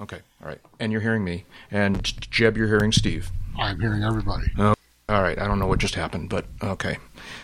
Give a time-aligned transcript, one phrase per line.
[0.00, 0.60] Okay, all right.
[0.78, 1.44] And you're hearing me.
[1.70, 3.30] And Jeb, you're hearing Steve.
[3.58, 4.46] I'm hearing everybody.
[4.58, 4.74] Oh.
[5.10, 5.38] Oh, all right.
[5.38, 6.98] I don't know what just happened, but okay.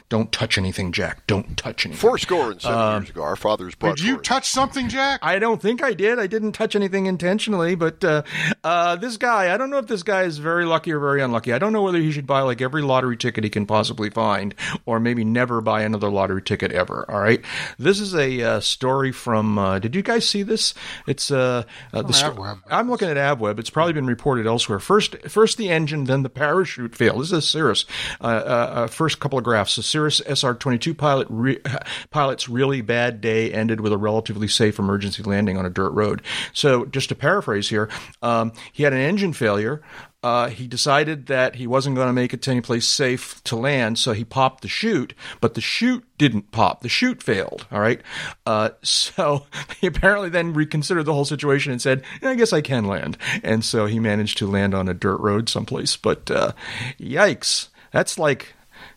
[0.08, 1.26] Don't touch anything, Jack.
[1.26, 2.00] Don't touch anything.
[2.00, 3.96] Four score and seven um, years ago, our fathers brought.
[3.96, 5.18] Did you touch something, Jack?
[5.20, 6.20] I don't think I did.
[6.20, 8.22] I didn't touch anything intentionally, but uh,
[8.62, 11.52] uh, this guy, I don't know if this guy is very lucky or very unlucky.
[11.52, 14.54] I don't know whether he should buy like every lottery ticket he can possibly find,
[14.84, 17.04] or maybe never buy another lottery ticket ever.
[17.08, 17.44] All right.
[17.76, 19.58] This is a uh, story from.
[19.58, 20.72] Uh, did you guys see this?
[21.08, 23.58] It's uh, uh the sto- I'm looking at AvWeb.
[23.58, 24.78] It's probably been reported elsewhere.
[24.78, 27.22] First, first the engine, then the parachute failed.
[27.22, 27.86] This is Cirrus.
[28.20, 29.76] Uh, first couple of graphs.
[29.76, 31.60] The Cirrus SR-22 pilot re-
[32.10, 36.22] pilot's really bad day ended with a relatively safe emergency landing on a dirt road.
[36.52, 37.88] So, just to paraphrase here,
[38.22, 39.82] um, he had an engine failure.
[40.26, 43.54] Uh, he decided that he wasn't going to make it to any place safe to
[43.54, 46.80] land, so he popped the chute, but the chute didn't pop.
[46.80, 47.64] The chute failed.
[47.70, 48.00] All right.
[48.44, 49.46] Uh, so
[49.80, 53.16] he apparently then reconsidered the whole situation and said, I guess I can land.
[53.44, 55.96] And so he managed to land on a dirt road someplace.
[55.96, 56.54] But uh,
[56.98, 57.68] yikes.
[57.92, 58.54] That's like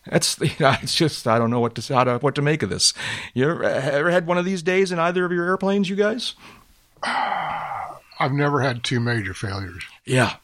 [0.10, 2.64] that's you know, it's just I don't know what to how to what to make
[2.64, 2.92] of this.
[3.36, 6.34] You ever, ever had one of these days in either of your airplanes, you guys?
[7.04, 9.84] I've never had two major failures.
[10.06, 10.38] Yeah.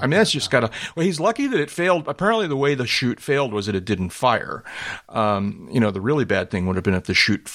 [0.00, 0.70] I mean, that's just got to.
[0.94, 2.08] Well, he's lucky that it failed.
[2.08, 4.64] Apparently, the way the chute failed was that it didn't fire.
[5.08, 7.48] Um, you know, the really bad thing would have been if the chute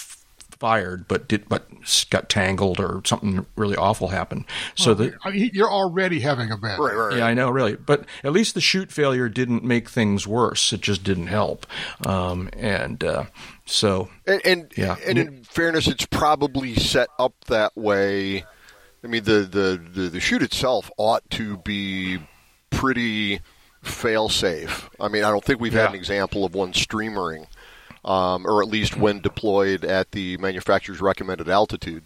[0.59, 1.65] fired, but did but
[2.09, 4.45] got tangled or something really awful happened.
[4.75, 6.79] So well, that you're already having a bad.
[6.79, 7.75] Right, right, Yeah, I know, really.
[7.75, 10.73] But at least the chute failure didn't make things worse.
[10.73, 11.65] It just didn't help.
[12.05, 13.25] Um, and uh,
[13.65, 18.43] so, and, and yeah, and in fairness, it's probably set up that way.
[19.03, 22.19] I mean, the the the, the chute itself ought to be
[22.69, 23.41] pretty
[23.81, 24.89] fail safe.
[24.99, 25.81] I mean, I don't think we've yeah.
[25.81, 27.47] had an example of one streamering
[28.03, 32.03] um, or at least when deployed at the manufacturer's recommended altitude.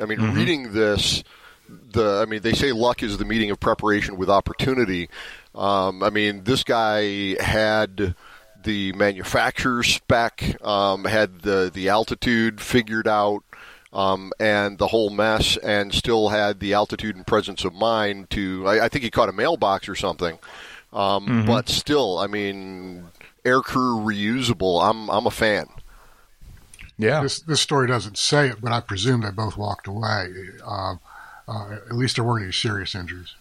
[0.00, 0.36] I mean, mm-hmm.
[0.36, 1.24] reading this,
[1.68, 5.08] the I mean, they say luck is the meeting of preparation with opportunity.
[5.54, 8.14] Um, I mean, this guy had
[8.62, 13.42] the manufacturer's spec, um, had the the altitude figured out.
[13.92, 18.64] Um, and the whole mess, and still had the altitude and presence of mind to.
[18.66, 20.38] I, I think he caught a mailbox or something,
[20.92, 21.46] um, mm-hmm.
[21.46, 23.08] but still, I mean,
[23.44, 25.66] aircrew reusable, I'm I'm a fan.
[26.98, 30.32] Yeah, this this story doesn't say it, but I presume they both walked away.
[30.64, 30.94] Uh,
[31.48, 33.34] uh, at least there weren't any serious injuries.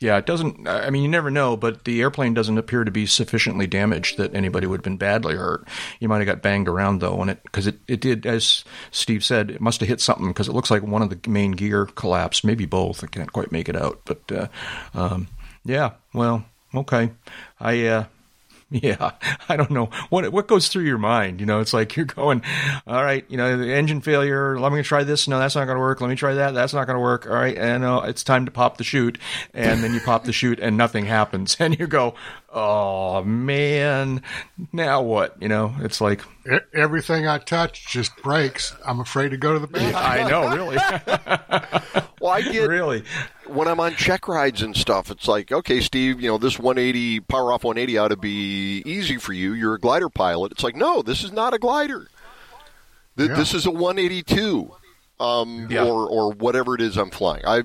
[0.00, 0.68] Yeah, it doesn't.
[0.68, 4.32] I mean, you never know, but the airplane doesn't appear to be sufficiently damaged that
[4.32, 5.66] anybody would have been badly hurt.
[5.98, 9.24] You might have got banged around though, and it because it, it did, as Steve
[9.24, 11.86] said, it must have hit something because it looks like one of the main gear
[11.86, 13.02] collapsed, maybe both.
[13.02, 14.46] I can't quite make it out, but uh,
[14.94, 15.26] um,
[15.64, 15.92] yeah.
[16.14, 17.10] Well, okay.
[17.58, 18.04] I uh,
[18.82, 19.12] Yeah,
[19.48, 21.40] I don't know what what goes through your mind.
[21.40, 22.42] You know, it's like you're going,
[22.86, 24.60] all right, you know, the engine failure.
[24.60, 25.26] Let me try this.
[25.26, 26.02] No, that's not going to work.
[26.02, 26.52] Let me try that.
[26.52, 27.26] That's not going to work.
[27.26, 29.16] All right, and uh, it's time to pop the chute,
[29.54, 32.14] and then you pop the chute, and nothing happens, and you go,
[32.50, 34.22] oh man,
[34.72, 35.40] now what?
[35.40, 36.22] You know, it's like
[36.74, 38.74] everything I touch just breaks.
[38.86, 39.94] I'm afraid to go to the bathroom.
[39.96, 40.76] I know, really.
[42.20, 43.04] well, I get really
[43.46, 45.10] when I'm on check rides and stuff.
[45.10, 49.16] It's like, okay, Steve, you know, this 180 power off 180 ought to be easy
[49.16, 49.52] for you.
[49.52, 50.52] You're a glider pilot.
[50.52, 52.08] It's like, no, this is not a glider.
[53.16, 53.36] Th- yeah.
[53.36, 54.74] This is a 182.
[55.20, 55.82] Um, yeah.
[55.82, 57.44] or or whatever it is I'm flying.
[57.44, 57.64] I,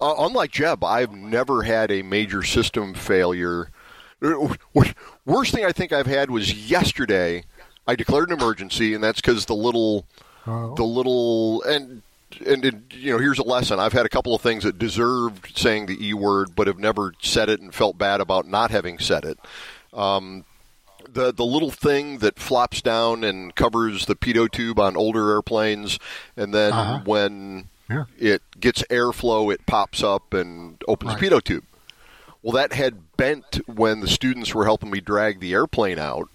[0.00, 3.70] uh, unlike Jeb, I've never had a major system failure
[4.20, 7.44] Worst thing I think I've had was yesterday.
[7.86, 10.06] I declared an emergency, and that's because the little,
[10.46, 10.74] oh.
[10.74, 12.02] the little, and
[12.46, 13.78] and it, you know, here's a lesson.
[13.78, 17.14] I've had a couple of things that deserved saying the e word, but have never
[17.20, 19.38] said it and felt bad about not having said it.
[19.92, 20.44] Um,
[21.10, 25.98] the the little thing that flops down and covers the pitot tube on older airplanes,
[26.36, 27.00] and then uh-huh.
[27.04, 28.04] when yeah.
[28.18, 31.20] it gets airflow, it pops up and opens right.
[31.20, 31.64] the pitot tube.
[32.42, 36.30] Well, that had bent when the students were helping me drag the airplane out,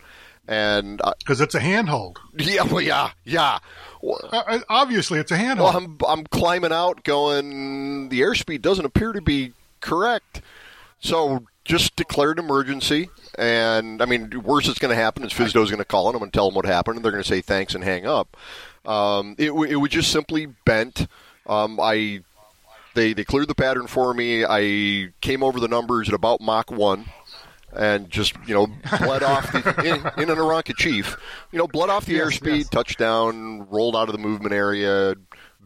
[0.48, 2.20] and because it's a handhold.
[2.38, 3.58] Yeah, well, yeah, yeah.
[4.02, 5.74] Well, uh, uh, obviously, it's a handhold.
[5.74, 8.10] Well, I'm I'm climbing out, going.
[8.10, 10.42] The airspeed doesn't appear to be correct,
[11.00, 13.10] so just declared emergency.
[13.38, 16.20] And I mean, worst that's going to happen is FSDO's going to call and I'm
[16.20, 18.38] going to tell them what happened, and they're going to say thanks and hang up.
[18.86, 21.08] Um, it it was just simply bent.
[21.48, 22.22] Um, I
[22.94, 24.46] they they cleared the pattern for me.
[24.46, 27.06] I came over the numbers at about Mach one,
[27.76, 28.68] and just you know
[29.00, 31.18] bled off the, in, in an Aeronca Chief.
[31.52, 32.70] You know, bled off the yes, airspeed, yes.
[32.70, 35.16] touchdown, rolled out of the movement area,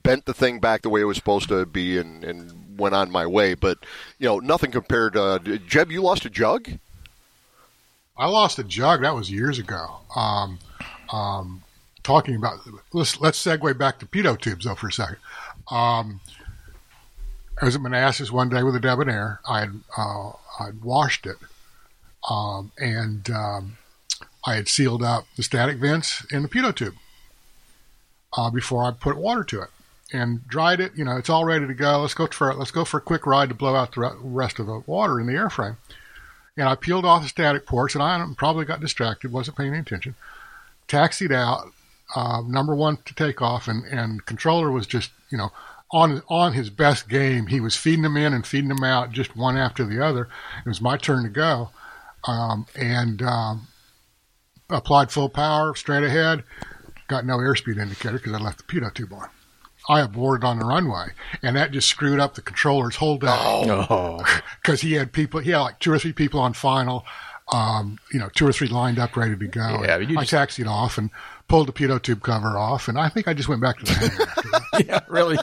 [0.04, 3.12] bent the thing back the way it was supposed to be, and, and went on
[3.12, 3.54] my way.
[3.54, 3.80] But
[4.20, 5.92] you know, nothing compared to Jeb.
[5.92, 6.70] You lost a jug.
[8.18, 9.02] I lost a jug.
[9.02, 10.00] That was years ago.
[10.16, 10.60] Um,
[11.12, 11.64] um,
[12.04, 12.60] talking about
[12.94, 15.18] let's let's segue back to pitot tubes though for a second.
[15.70, 16.20] Um,
[17.62, 19.40] I was at Manassas one day with a debonair.
[19.48, 21.38] I had uh, I'd washed it,
[22.30, 23.78] um, and um,
[24.46, 26.96] I had sealed up the static vents in the pitot tube
[28.38, 29.70] uh, before I put water to it
[30.14, 30.92] and dried it.
[30.96, 32.02] You know, it's all ready to go.
[32.02, 34.68] Let's go for let's go for a quick ride to blow out the rest of
[34.68, 35.78] the water in the airframe.
[36.56, 39.80] And I peeled off the static ports, and I probably got distracted, wasn't paying any
[39.80, 40.16] attention.
[40.88, 41.72] Taxied out,
[42.16, 45.52] uh, number one to take off, and and controller was just you know
[45.92, 47.48] on on his best game.
[47.48, 50.30] He was feeding them in and feeding them out, just one after the other.
[50.66, 51.70] It was my turn to go,
[52.26, 53.68] um, and um,
[54.70, 56.44] applied full power straight ahead.
[57.08, 59.30] Got no airspeed indicator because I left the pitot tube on.
[59.90, 61.08] I aborted on the runway,
[61.42, 63.28] and that just screwed up the controller's whole day.
[63.30, 64.22] Oh,
[64.62, 67.06] because he had people, he had like two or three people on final,
[67.54, 69.84] um, you know, two or three lined up ready to go.
[69.84, 70.32] Yeah, I just...
[70.32, 71.10] taxied off and
[71.48, 73.94] pulled the pitot tube cover off, and I think I just went back to the
[73.94, 74.86] hangar.
[74.86, 75.38] yeah, really.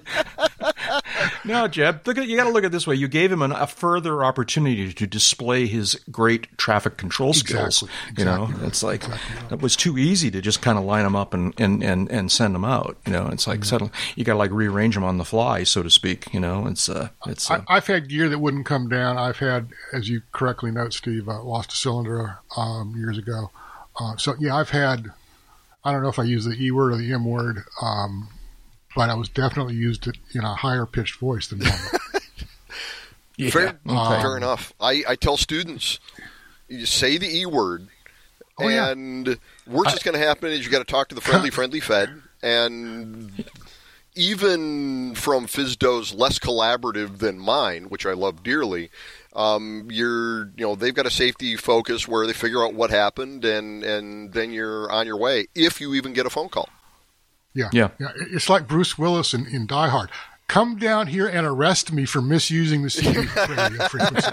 [1.44, 2.94] no, Jeb, look at, you got to look at it this way.
[2.94, 7.82] You gave him an, a further opportunity to display his great traffic control skills.
[7.82, 8.24] Exactly, exactly.
[8.24, 9.56] You know, it's like exactly.
[9.56, 12.30] it was too easy to just kind of line them up and, and, and, and
[12.30, 12.96] send them out.
[13.06, 13.64] You know, it's like mm-hmm.
[13.64, 16.32] suddenly you got to like rearrange them on the fly, so to speak.
[16.34, 17.50] You know, it's uh, it's.
[17.50, 19.16] Uh, I, have had gear that wouldn't come down.
[19.16, 23.50] I've had, as you correctly note, Steve, uh, lost a cylinder um, years ago.
[23.98, 25.12] Uh, so yeah, I've had
[25.84, 28.28] I don't know if I use the E word or the M word, um,
[28.96, 31.78] but I was definitely used it in a higher pitched voice than normal.
[33.36, 33.50] yeah.
[33.50, 34.72] Fair, um, fair enough.
[34.80, 35.98] I, I tell students,
[36.68, 37.88] you say the E word,
[38.58, 39.34] oh, and yeah.
[39.66, 42.22] what's just going to happen is you got to talk to the friendly, friendly Fed,
[42.42, 43.44] and
[44.14, 48.90] even from FSDO's less collaborative than mine, which I love dearly,
[49.34, 53.44] um, you're you know they've got a safety focus where they figure out what happened
[53.44, 56.68] and and then you're on your way if you even get a phone call.
[57.54, 58.08] Yeah, yeah, yeah.
[58.32, 60.10] It's like Bruce Willis in, in Die Hard.
[60.48, 63.22] Come down here and arrest me for misusing the CD
[63.88, 64.30] frequency.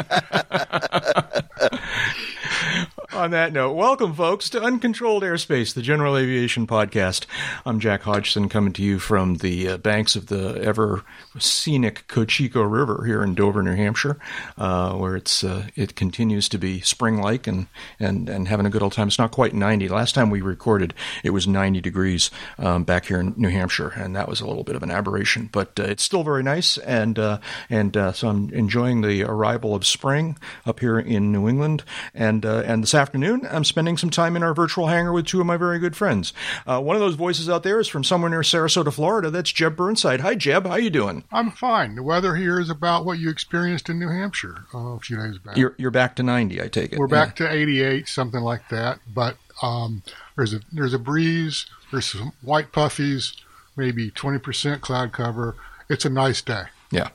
[3.14, 7.26] On that note, welcome, folks, to Uncontrolled Airspace, the General Aviation Podcast.
[7.66, 11.04] I'm Jack Hodgson, coming to you from the uh, banks of the ever
[11.38, 14.18] scenic Cocheco River here in Dover, New Hampshire,
[14.58, 17.68] uh, where it's uh, it continues to be spring-like and,
[18.00, 19.10] and and having a good old time.
[19.10, 19.90] It's not quite 90.
[19.90, 24.16] Last time we recorded, it was 90 degrees um, back here in New Hampshire, and
[24.16, 27.20] that was a little bit of an aberration, but uh, it's still very nice, and
[27.20, 31.84] uh, and uh, so I'm enjoying the arrival of spring up here in New England,
[32.14, 35.48] and and this afternoon, I'm spending some time in our virtual hangar with two of
[35.48, 36.34] my very good friends.
[36.68, 39.32] Uh, one of those voices out there is from somewhere near Sarasota, Florida.
[39.32, 40.22] That's Jeb Burnside.
[40.22, 40.68] Hi, Jeb.
[40.68, 41.24] How you doing?
[41.32, 41.96] I'm fine.
[41.96, 45.40] The weather here is about what you experienced in New Hampshire uh, a few days
[45.40, 45.58] back.
[45.58, 47.00] You're, you're back to 90, I take it.
[47.00, 49.00] We're back to 88, something like that.
[49.12, 50.04] But um,
[50.36, 51.66] there's a there's a breeze.
[51.92, 53.36] There's some white puffies,
[53.76, 55.56] maybe 20% cloud cover.
[55.90, 56.64] It's a nice day.
[56.92, 57.10] Yeah.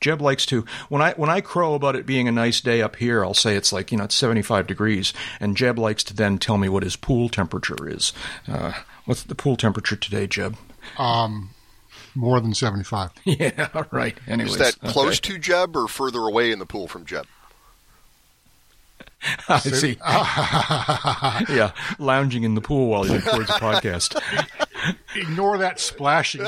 [0.00, 2.96] Jeb likes to when I when I crow about it being a nice day up
[2.96, 6.38] here, I'll say it's like you know it's 75 degrees, and Jeb likes to then
[6.38, 8.12] tell me what his pool temperature is.
[8.48, 8.72] Uh,
[9.04, 10.56] what's the pool temperature today, Jeb?
[10.98, 11.50] Um,
[12.14, 13.10] more than 75.
[13.24, 14.16] yeah, right.
[14.26, 15.34] Anyways, is that close okay.
[15.34, 17.26] to Jeb or further away in the pool from Jeb?
[19.48, 19.98] I see.
[21.54, 24.18] yeah, lounging in the pool while he records the podcast.
[25.14, 26.42] Ignore that splashing.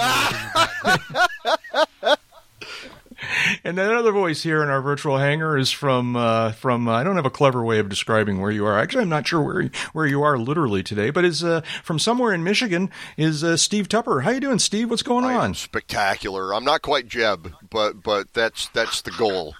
[3.64, 7.16] And another voice here in our virtual hangar is from uh, from uh, I don't
[7.16, 8.78] have a clever way of describing where you are.
[8.78, 12.32] Actually, I'm not sure where where you are literally today, but is uh, from somewhere
[12.32, 12.90] in Michigan.
[13.16, 14.20] Is uh, Steve Tupper?
[14.20, 14.90] How you doing, Steve?
[14.90, 15.54] What's going I on?
[15.54, 16.54] spectacular.
[16.54, 19.54] I'm not quite Jeb, but but that's that's the goal.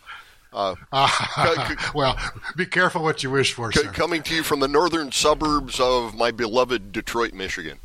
[0.53, 0.75] Uh,
[1.95, 2.19] well,
[2.57, 3.73] be careful what you wish for.
[3.73, 7.79] C- coming to you from the northern suburbs of my beloved Detroit, Michigan.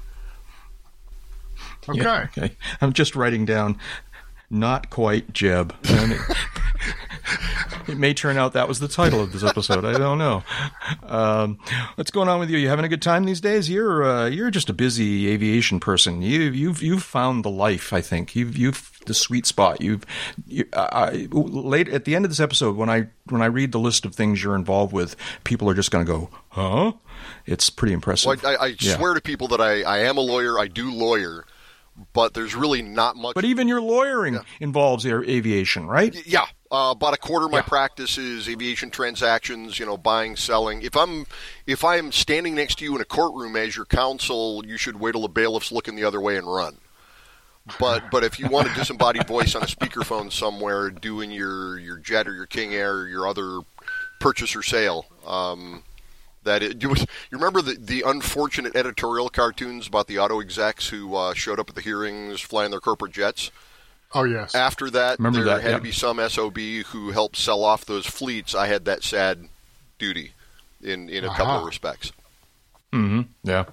[1.90, 2.02] Okay.
[2.02, 2.56] Yeah, okay.
[2.82, 3.80] I'm just writing down
[4.50, 5.76] not quite Jeb.
[7.88, 9.86] it may turn out that was the title of this episode.
[9.86, 10.44] I don't know.
[11.04, 11.60] Um,
[11.96, 12.58] what's going on with you?
[12.58, 13.70] You having a good time these days?
[13.70, 16.22] You're uh, you're just a busy aviation person.
[16.22, 17.94] You you've you've found the life.
[17.94, 19.82] I think you've you've the sweet spot.
[19.82, 20.06] You've
[20.46, 23.80] you, I, late at the end of this episode when I when I read the
[23.80, 26.94] list of things you're involved with, people are just going to go, huh?
[27.46, 28.42] It's pretty impressive.
[28.44, 28.96] Well, I, I yeah.
[28.96, 30.60] swear to people that I, I am a lawyer.
[30.60, 31.46] I do lawyer
[32.14, 33.34] but there's really not much.
[33.36, 34.44] But even your lawyering yeah.
[34.60, 36.16] involves aviation, right?
[36.28, 36.46] Yeah.
[36.70, 37.64] Uh, about a quarter of my yeah.
[37.64, 39.80] practice is aviation transactions.
[39.80, 40.82] You know, buying, selling.
[40.82, 41.26] If I'm
[41.66, 45.14] if I'm standing next to you in a courtroom as your counsel, you should wait
[45.14, 46.78] till the bailiff's looking the other way and run.
[47.80, 51.98] But but if you want a disembodied voice on a speakerphone somewhere doing your your
[51.98, 53.62] jet or your King Air or your other
[54.20, 55.84] purchase or sale, um,
[56.48, 57.06] that it, you, you
[57.38, 61.76] remember the, the unfortunate editorial cartoons about the auto execs who uh, showed up at
[61.76, 63.52] the hearings flying their corporate jets?
[64.14, 64.56] Oh yes.
[64.56, 65.78] After that, Remember there that, had yeah.
[65.78, 68.56] to be some SOB who helped sell off those fleets.
[68.56, 69.50] I had that sad
[70.00, 70.32] duty
[70.82, 72.12] in in a couple of respects.
[73.44, 73.66] Yeah.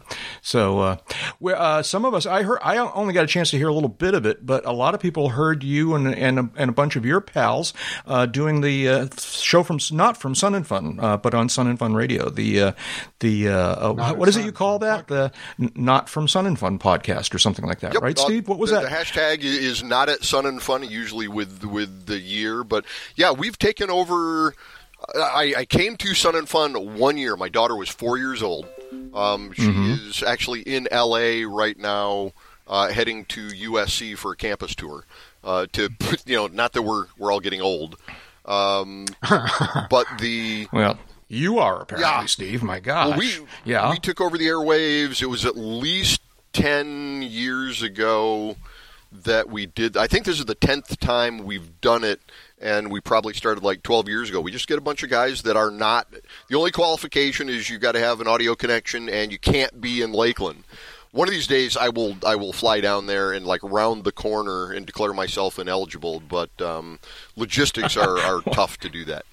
[0.43, 0.97] So, uh,
[1.41, 3.73] we uh, some of us, I heard, I only got a chance to hear a
[3.73, 6.69] little bit of it, but a lot of people heard you and and a, and
[6.69, 7.73] a bunch of your pals
[8.07, 11.67] uh, doing the uh, show from not from Sun and Fun, uh, but on Sun
[11.67, 12.29] and Fun Radio.
[12.29, 12.73] The uh,
[13.21, 15.09] the uh, uh, what is it you call that?
[15.09, 18.49] The not from Sun and Fun podcast or something like that, Yep, right, Steve?
[18.49, 18.91] What was the, that?
[18.91, 22.85] The hashtag is not at Sun and Fun, usually with with the year, but
[23.17, 24.55] yeah, we've taken over.
[25.15, 27.37] I, I came to Sun and Fun one year.
[27.37, 28.67] My daughter was four years old.
[29.15, 30.09] Um, she Mm-hmm.
[30.09, 32.33] is actually in LA right now,
[32.67, 35.05] uh, heading to USC for a campus tour.
[35.43, 35.91] Uh, to
[36.27, 37.97] you know, not that we're we're all getting old,
[38.47, 39.07] um,
[39.91, 40.99] but the well,
[41.29, 42.27] you are apparently, Yeah.
[42.27, 42.63] Steve.
[42.63, 43.11] My gosh.
[43.11, 43.31] well, we
[43.65, 43.91] yeah.
[43.91, 45.21] we took over the airwaves.
[45.23, 46.21] It was at least
[46.53, 48.57] ten years ago
[49.13, 49.97] that we did.
[49.97, 52.21] I think this is the tenth time we've done it,
[52.61, 54.41] and we probably started like twelve years ago.
[54.41, 56.09] We just get a bunch of guys that are not.
[56.49, 60.03] The only qualification is you got to have an audio connection, and you can't be
[60.03, 60.65] in Lakeland.
[61.13, 64.13] One of these days, I will I will fly down there and like round the
[64.13, 66.21] corner and declare myself ineligible.
[66.21, 66.99] But um,
[67.37, 69.25] logistics are, are tough to do that.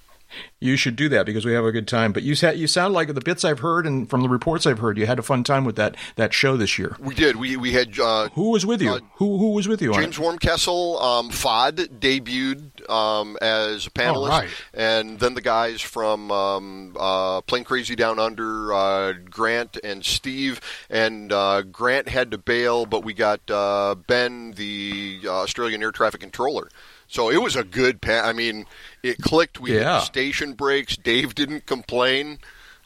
[0.60, 2.12] You should do that because we have a good time.
[2.14, 4.80] But you sa- you sound like the bits I've heard and from the reports I've
[4.80, 6.96] heard, you had a fun time with that that show this year.
[7.00, 7.36] We did.
[7.36, 8.92] We we had uh, Who was with you?
[8.92, 10.18] Uh, who who was with you James?
[10.18, 14.50] Wormkessel, um, Fod debuted um, as a panelist, right.
[14.74, 20.62] and then the guys from um, uh, Plane Crazy Down Under, uh, Grant and Steve,
[20.90, 25.92] and uh, Grant had to bail, but we got uh, Ben, the uh, Australian air
[25.92, 26.70] traffic controller.
[27.12, 28.24] So it was a good pan.
[28.24, 28.66] I mean,
[29.04, 29.60] it clicked.
[29.60, 29.96] We Yeah.
[29.96, 30.96] had station breaks.
[30.96, 32.40] Dave didn't complain.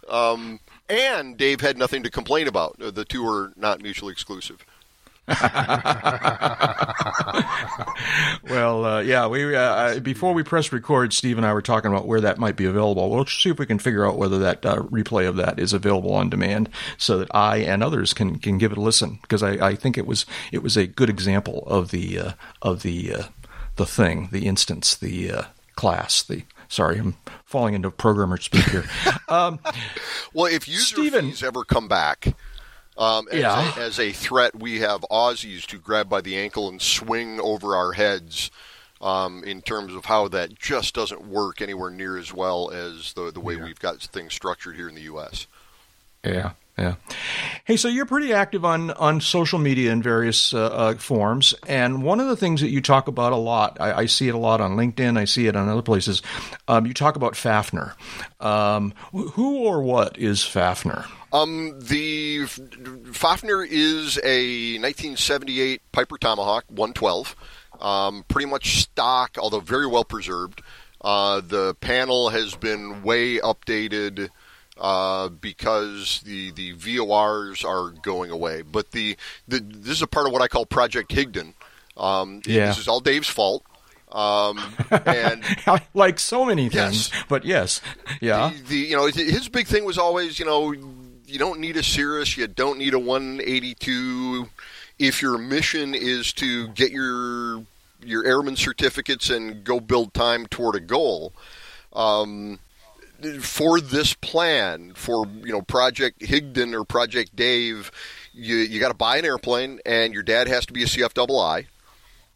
[0.09, 2.75] Um, and Dave had nothing to complain about.
[2.81, 4.65] Uh, The two are not mutually exclusive.
[8.47, 11.89] Well, uh, yeah, we uh, uh, before we press record, Steve and I were talking
[11.91, 13.09] about where that might be available.
[13.09, 16.13] We'll see if we can figure out whether that uh, replay of that is available
[16.13, 19.17] on demand, so that I and others can can give it a listen.
[19.23, 22.83] Because I, I think it was it was a good example of the uh, of
[22.83, 23.23] the uh,
[23.75, 25.43] the thing, the instance, the uh,
[25.75, 26.43] class, the.
[26.67, 27.15] Sorry, I'm
[27.45, 28.85] falling into programmer speak here.
[29.29, 29.59] Um,
[30.33, 32.35] Well, if user Steven- fees ever come back
[32.97, 33.73] um, as, Yeah.
[33.75, 37.75] a, as a threat, we have Aussies to grab by the ankle and swing over
[37.75, 38.49] our heads.
[39.01, 43.29] Um, in terms of how that just doesn't work anywhere near as well as the
[43.29, 45.47] the way we've got things structured here in the U.S.
[46.23, 46.95] Yeah, yeah.
[47.63, 52.03] Hey, so you're pretty active on on social media in various uh, uh, forms, and
[52.03, 54.37] one of the things that you talk about a lot, I, I see it a
[54.37, 56.21] lot on LinkedIn, I see it on other places.
[56.67, 57.93] Um, you talk about Fafner.
[58.39, 61.05] Um, who or what is Fafner?
[61.31, 67.35] Um, the Fafner is a 1978 Piper Tomahawk 112,
[67.79, 70.61] um, pretty much stock, although very well preserved.
[71.01, 74.29] Uh, the panel has been way updated
[74.77, 78.61] uh, because the the VORs are going away.
[78.61, 79.15] But the,
[79.47, 81.53] the this is a part of what I call Project Higdon.
[81.97, 82.67] Um, Yeah.
[82.67, 83.63] This is all Dave's fault.
[84.11, 84.59] Um,
[85.05, 85.43] and
[85.93, 87.23] like so many things, Yes.
[87.27, 87.81] but yes,
[88.21, 88.51] yeah.
[88.55, 91.83] the, the you know his big thing was always you know you don't need a
[91.83, 94.47] Cirrus, you don't need a 182.
[94.99, 97.65] If your mission is to get your
[98.03, 101.33] your airman certificates and go build time toward a goal,
[101.93, 102.59] um,
[103.41, 107.91] for this plan for you know Project Higdon or Project Dave,
[108.33, 111.65] you you got to buy an airplane and your dad has to be a CFII.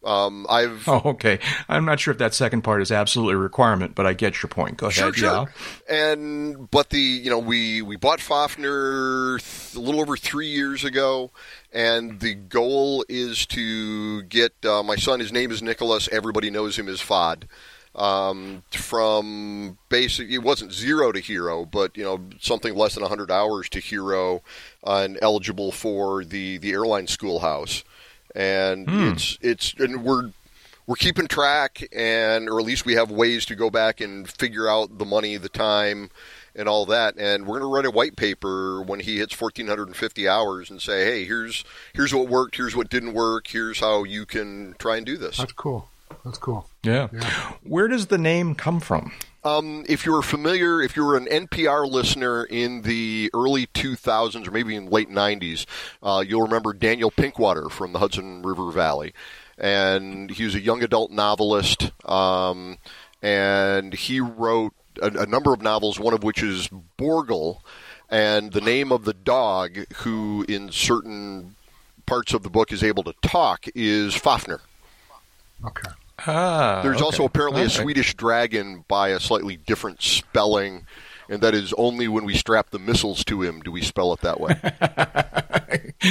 [0.02, 1.38] Um, I've Oh, okay.
[1.68, 4.48] I'm not sure if that second part is absolutely a requirement, but I get your
[4.48, 4.78] point.
[4.78, 5.16] Go Sure, ahead.
[5.16, 5.52] sure.
[5.90, 10.84] And but the you know we we bought Fafner th- a little over three years
[10.84, 11.30] ago,
[11.72, 15.20] and the goal is to get uh, my son.
[15.20, 16.08] His name is Nicholas.
[16.10, 17.42] Everybody knows him as Fod.
[18.00, 23.30] Um, from basic, it wasn't zero to hero, but you know something less than 100
[23.30, 24.42] hours to hero,
[24.86, 27.84] uh, and eligible for the the airline schoolhouse.
[28.34, 30.30] And it's it's and we're
[30.86, 34.66] we're keeping track and or at least we have ways to go back and figure
[34.66, 36.10] out the money the time
[36.56, 40.26] and all that and we're going to write a white paper when he hits 1450
[40.28, 44.26] hours and say hey here's here's what worked here's what didn't work here's how you
[44.26, 45.89] can try and do this That's cool.
[46.24, 46.66] That's cool.
[46.82, 47.08] Yeah.
[47.12, 47.52] Yeah.
[47.62, 49.12] Where does the name come from?
[49.42, 54.46] Um, if you were familiar, if you were an NPR listener in the early 2000s
[54.46, 55.64] or maybe in late 90s,
[56.02, 59.14] uh, you'll remember Daniel Pinkwater from the Hudson River Valley.
[59.56, 62.78] And he was a young adult novelist, um,
[63.22, 67.60] and he wrote a, a number of novels, one of which is Borgel.
[68.08, 71.56] And the name of the dog, who in certain
[72.06, 74.60] parts of the book is able to talk, is Fafner.
[75.64, 75.90] Okay.
[76.26, 77.04] Ah, There's okay.
[77.04, 80.86] also apparently a Swedish dragon by a slightly different spelling,
[81.30, 84.20] and that is only when we strap the missiles to him do we spell it
[84.20, 84.54] that way.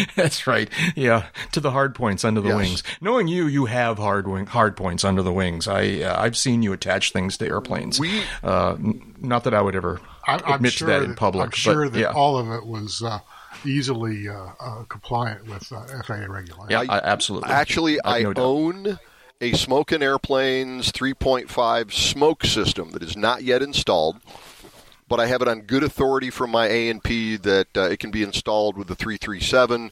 [0.16, 0.70] That's right.
[0.96, 2.58] Yeah, to the hard points under the Yes.
[2.58, 2.84] wings.
[3.02, 5.68] Knowing you, you have hard wing, hard points under the wings.
[5.68, 8.00] I uh, I've seen you attach things to airplanes.
[8.00, 11.16] We- uh, n- not that I would ever I, I'm admit sure to that in
[11.16, 11.46] public.
[11.46, 13.20] I'm sure but that yeah, all of it was uh,
[13.66, 16.68] easily uh, uh, compliant with uh, FAA regulations.
[16.70, 17.50] yeah, I, absolutely.
[17.50, 18.44] Actually, I've I no doubt.
[18.44, 19.00] own
[19.42, 24.18] a Smoke and Airplanes 3.5 smoke system that is not yet installed,
[25.08, 28.22] but I have it on good authority from my A&P that uh, it can be
[28.22, 29.92] installed with the 337.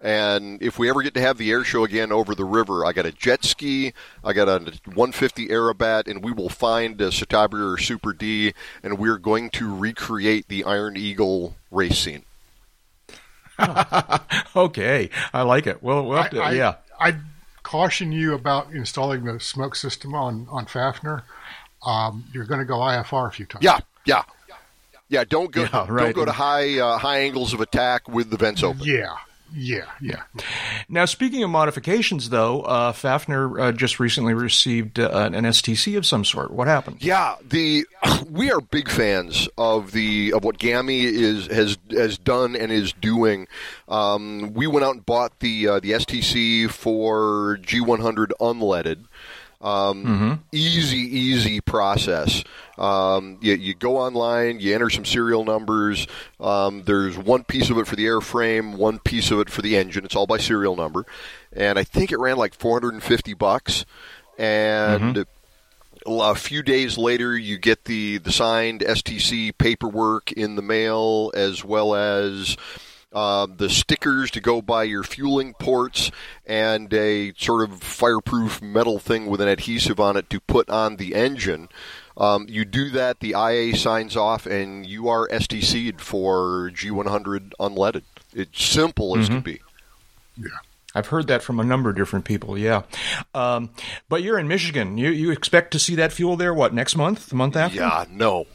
[0.00, 2.92] And if we ever get to have the air show again over the river, I
[2.92, 3.92] got a jet ski,
[4.24, 8.52] I got a 150 Aerobat, and we will find a Citabria or Super D,
[8.82, 12.24] and we're going to recreate the Iron Eagle race scene.
[14.56, 15.82] Okay, I like it.
[15.82, 16.74] Well, we'll have to, I, I, yeah.
[16.98, 17.20] I'd
[17.68, 21.22] caution you about installing the smoke system on, on Fafner.
[21.86, 23.62] Um, you're going to go IFR a few times.
[23.62, 24.22] Yeah, yeah,
[25.10, 25.24] yeah.
[25.24, 26.04] Don't go, Yeah, right.
[26.04, 28.82] don't go to high uh, high angles of attack with the vents open.
[28.84, 29.16] Yeah.
[29.54, 29.86] Yeah.
[30.00, 30.22] Yeah.
[30.88, 36.06] Now, speaking of modifications, though, uh, Fafner uh, just recently received uh, an STC of
[36.06, 36.50] some sort.
[36.50, 36.98] What happened?
[37.00, 37.86] Yeah, the
[38.30, 42.92] we are big fans of the of what GAMI is has has done and is
[42.92, 43.48] doing.
[43.88, 49.04] Um, we went out and bought the uh, the STC for G100 unleaded.
[49.60, 52.44] Um, mhm Easy, easy process.
[52.78, 56.06] Um, you, you go online, you enter some serial numbers.
[56.38, 59.76] Um, there's one piece of it for the airframe, one piece of it for the
[59.76, 60.04] engine.
[60.04, 61.04] It's all by serial number,
[61.52, 63.84] and I think it ran like 450 bucks.
[64.38, 65.26] And
[66.06, 71.64] a few days later, you get the, the signed STC paperwork in the mail, as
[71.64, 72.56] well as
[73.12, 76.10] uh, the stickers to go by your fueling ports,
[76.46, 80.96] and a sort of fireproof metal thing with an adhesive on it to put on
[80.96, 81.68] the engine.
[82.16, 88.02] Um, you do that, the IA signs off, and you are STC'd for G100 unleaded.
[88.34, 89.60] It's simple as can be.
[90.36, 90.48] Yeah.
[90.94, 92.58] I've heard that from a number of different people.
[92.58, 92.82] Yeah,
[93.34, 93.70] um,
[94.08, 94.98] but you're in Michigan.
[94.98, 96.52] You you expect to see that fuel there?
[96.52, 97.26] What next month?
[97.26, 97.76] The month after?
[97.76, 98.46] Yeah, no.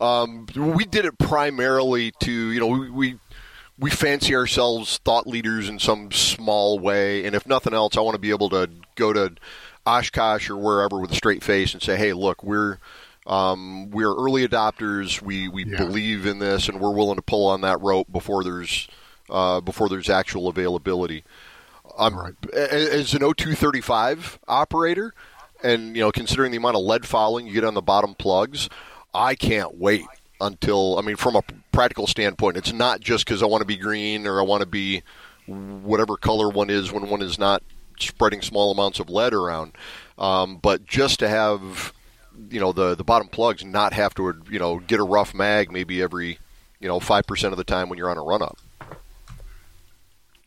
[0.00, 3.18] Um, we did it primarily to, you know, we, we
[3.78, 8.14] we fancy ourselves thought leaders in some small way, and if nothing else, I want
[8.14, 9.34] to be able to go to
[9.86, 12.78] Oshkosh or wherever with a straight face and say, "Hey, look, we're
[13.26, 15.20] um, we're early adopters.
[15.22, 15.78] We we Yeah.
[15.78, 18.86] believe in this, and we're willing to pull on that rope before there's
[19.30, 21.24] uh, before there's actual availability."
[21.98, 22.34] I'm Right.
[22.54, 25.14] as an O235 operator,
[25.62, 28.68] and you know, considering the amount of lead fouling you get on the bottom plugs,
[29.12, 30.06] I can't wait
[30.40, 30.98] until.
[30.98, 31.42] I mean, from a
[31.74, 34.66] practical standpoint, it's not just because I want to be green or I want to
[34.66, 35.02] be
[35.46, 37.62] whatever color one is when one is not
[37.98, 39.72] spreading small amounts of lead around,
[40.18, 41.92] um, but just to have
[42.50, 45.70] you know the the bottom plugs not have to you know get a rough mag
[45.70, 46.38] maybe every
[46.80, 48.58] you know five percent of the time when you're on a run up.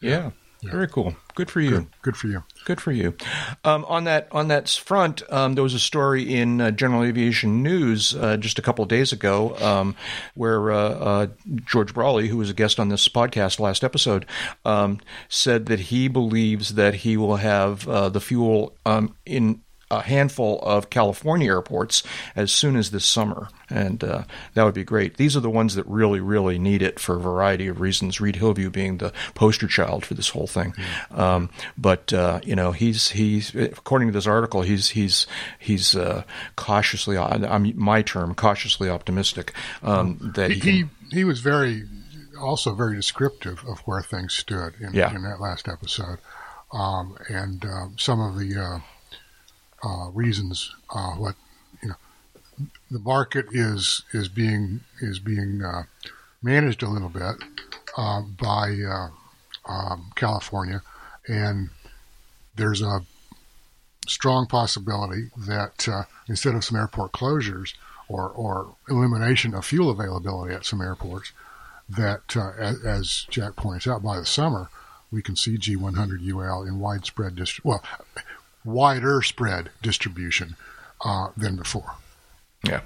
[0.02, 0.32] Yeah.
[0.64, 1.16] Very cool.
[1.36, 1.70] Good for you.
[1.70, 2.44] Good, good for you.
[2.68, 3.16] Good for you.
[3.64, 7.64] Um, on that on that front, um, there was a story in uh, General Aviation
[7.64, 9.96] News uh, just a couple days ago um,
[10.34, 11.28] where uh, uh,
[11.64, 14.26] George Braly, who was a guest on this podcast last episode,
[14.66, 15.00] um,
[15.30, 20.60] said that he believes that he will have uh, the fuel um, in a handful
[20.60, 22.04] of California airports
[22.36, 24.24] as soon as this summer, and uh,
[24.54, 25.18] that would be great.
[25.18, 28.20] These are the ones that really, really need it for a variety of reasons.
[28.20, 30.74] Reid-Hillview being the poster child for this whole thing,
[31.12, 35.26] um, but uh, you know he's he's according to this article he's he's
[35.60, 36.24] he's uh,
[36.56, 40.72] cautiously I'm my term cautiously optimistic um, that he, He, can,
[41.12, 41.84] he he was very
[42.42, 45.14] also very descriptive of where things stood in, Yeah.
[45.16, 46.20] in that last episode,
[46.74, 48.56] um, and um, some of the
[49.84, 51.36] uh, reasons uh, what
[51.82, 55.84] you know the market is is being is being uh,
[56.42, 57.36] managed a little bit
[57.98, 59.10] uh, by uh,
[59.72, 60.82] um, California,
[61.28, 61.70] and
[62.56, 63.02] there's a
[64.08, 67.74] strong possibility that uh, instead of some airport closures
[68.08, 71.34] or, or elimination of fuel availability at some airports,
[71.90, 74.70] that as, as Jack points out, by the summer
[75.12, 77.70] we can see G100 UL in widespread distribution.
[77.70, 77.84] well
[78.68, 80.56] wider spread distribution
[81.04, 81.96] uh, than before.
[82.64, 82.82] yeah.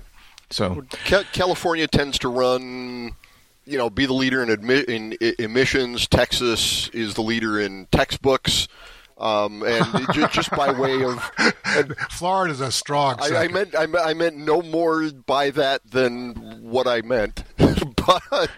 [0.51, 0.83] So
[1.31, 3.13] California tends to run,
[3.65, 6.07] you know, be the leader in, admi- in emissions.
[6.07, 8.67] Texas is the leader in textbooks,
[9.17, 11.31] um, and it just by way of,
[11.65, 13.15] and Florida's a strong.
[13.21, 17.45] I, I meant I, meant I meant no more by that than what I meant,
[17.57, 18.49] but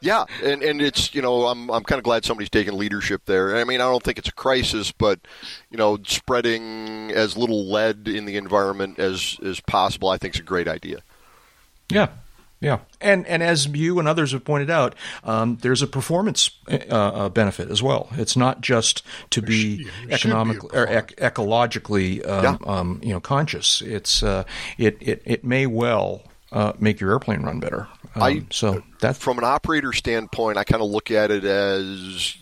[0.00, 3.56] Yeah, and and it's you know I'm I'm kind of glad somebody's taking leadership there.
[3.56, 5.20] I mean I don't think it's a crisis, but
[5.70, 10.40] you know spreading as little lead in the environment as as possible, I think is
[10.40, 10.98] a great idea.
[11.90, 12.08] Yeah,
[12.60, 16.74] yeah, and and as you and others have pointed out, um, there's a performance uh,
[16.94, 18.08] uh, benefit as well.
[18.12, 22.56] It's not just to be yeah, economically or ec- ecologically um, yeah.
[22.66, 23.80] um, you know conscious.
[23.82, 24.42] It's uh,
[24.76, 27.86] it, it it may well uh, make your airplane run better.
[28.18, 32.36] Um, I, so that from an operator standpoint, I kind of look at it as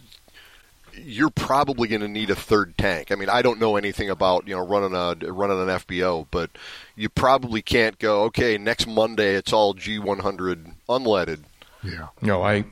[0.95, 3.13] you're probably going to need a third tank.
[3.13, 6.51] I mean, I don't know anything about you know running a running an FBO, but
[6.95, 8.23] you probably can't go.
[8.25, 11.41] Okay, next Monday it's all G100 unleaded.
[11.83, 12.09] Yeah.
[12.21, 12.65] No, I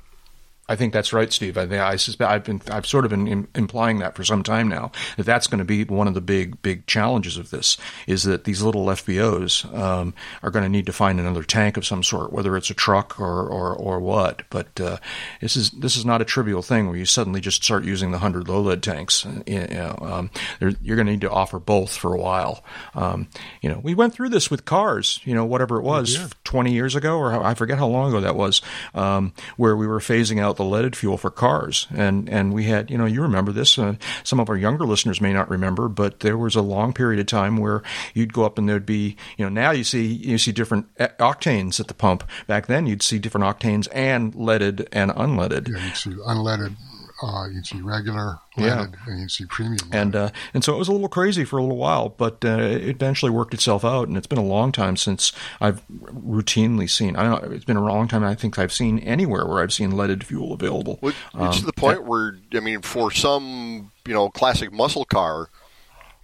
[0.66, 1.58] I think that's right, Steve.
[1.58, 4.92] I, I suspect I've been I've sort of been implying that for some time now
[5.18, 8.44] that that's going to be one of the big big challenges of this is that
[8.44, 12.32] these little FBOs um, are going to need to find another tank of some sort,
[12.32, 14.42] whether it's a truck or or, or what.
[14.48, 14.96] But uh,
[15.42, 18.18] this is this is not a trivial thing where you suddenly just start using the
[18.18, 19.26] hundred low lead tanks.
[19.26, 22.64] Uh, you know, um, you're going to need to offer both for a while.
[22.94, 23.28] Um,
[23.60, 25.20] you know, we went through this with cars.
[25.24, 26.28] You know, whatever it was, yeah.
[26.42, 28.62] twenty years ago, or how, I forget how long ago that was,
[28.94, 31.86] um, where we were phasing out the leaded fuel for cars.
[31.94, 33.78] And, and we had, you know, you remember this.
[33.78, 37.20] Uh, some of our younger listeners may not remember, but there was a long period
[37.20, 37.82] of time where
[38.14, 41.80] you'd go up and there'd be, you know, now you see, you see different octanes
[41.80, 42.24] at the pump.
[42.46, 45.68] Back then you'd see different octanes and leaded and unleaded.
[45.68, 46.76] Yeah, unleaded
[47.22, 48.82] uh, you can see regular leaded, yeah.
[48.82, 49.78] and you can see premium.
[49.84, 49.94] Leaded.
[49.94, 52.58] And uh, and so it was a little crazy for a little while, but uh,
[52.58, 54.08] it eventually worked itself out.
[54.08, 57.16] And it's been a long time since I've routinely seen.
[57.16, 57.54] I don't know.
[57.54, 58.24] It's been a long time.
[58.24, 60.98] I think I've seen anywhere where I've seen leaded fuel available.
[61.00, 64.72] Well, it's um, to the point that, where I mean, for some you know classic
[64.72, 65.50] muscle car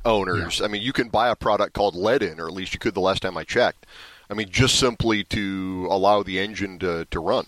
[0.05, 0.66] owners, yeah.
[0.66, 2.94] I mean, you can buy a product called lead in, or at least you could
[2.94, 3.87] the last time I checked.
[4.29, 7.46] I mean, just simply to allow the engine to, to run.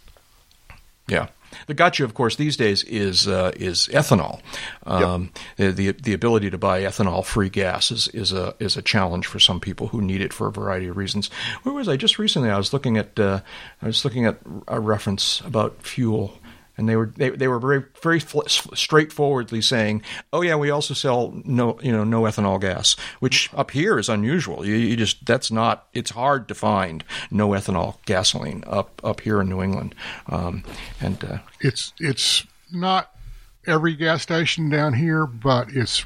[1.06, 1.28] Yeah.
[1.66, 4.40] The gotcha, of course, these days is uh, is ethanol.
[4.84, 5.76] Um, yep.
[5.76, 9.38] The the ability to buy ethanol free gas is, is a is a challenge for
[9.38, 11.28] some people who need it for a variety of reasons.
[11.62, 12.50] Where was I just recently?
[12.50, 13.40] I was looking at uh,
[13.80, 16.38] I was looking at a reference about fuel
[16.76, 21.32] and they were they, they were very very straightforwardly saying, "Oh yeah, we also sell
[21.44, 24.66] no you know no ethanol gas," which up here is unusual.
[24.66, 29.40] You, you just that's not it's hard to find no ethanol gasoline up up here
[29.40, 29.94] in New England,
[30.28, 30.64] um,
[31.00, 33.14] and uh, it's it's not
[33.66, 36.04] every gas station down here, but it's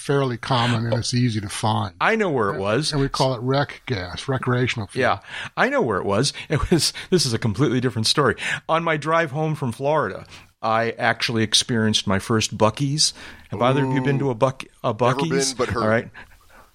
[0.00, 1.94] fairly common and it's easy to find.
[2.00, 2.92] I know where it was.
[2.92, 5.02] And we call it rec gas, recreational fuel.
[5.02, 5.18] Yeah,
[5.56, 6.32] I know where it was.
[6.48, 6.92] It was.
[7.10, 8.34] This is a completely different story.
[8.68, 10.26] On my drive home from Florida,
[10.60, 13.12] I actually experienced my first Buc-ee's.
[13.50, 15.30] Have Ooh, either of you been to a Buck a Buc-ee's?
[15.30, 15.82] Never been, but heard.
[15.82, 16.10] All right.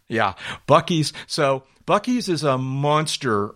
[0.07, 0.33] Yeah,
[0.67, 1.13] Buc-ee's.
[1.27, 3.53] So Buc-ee's is a monster,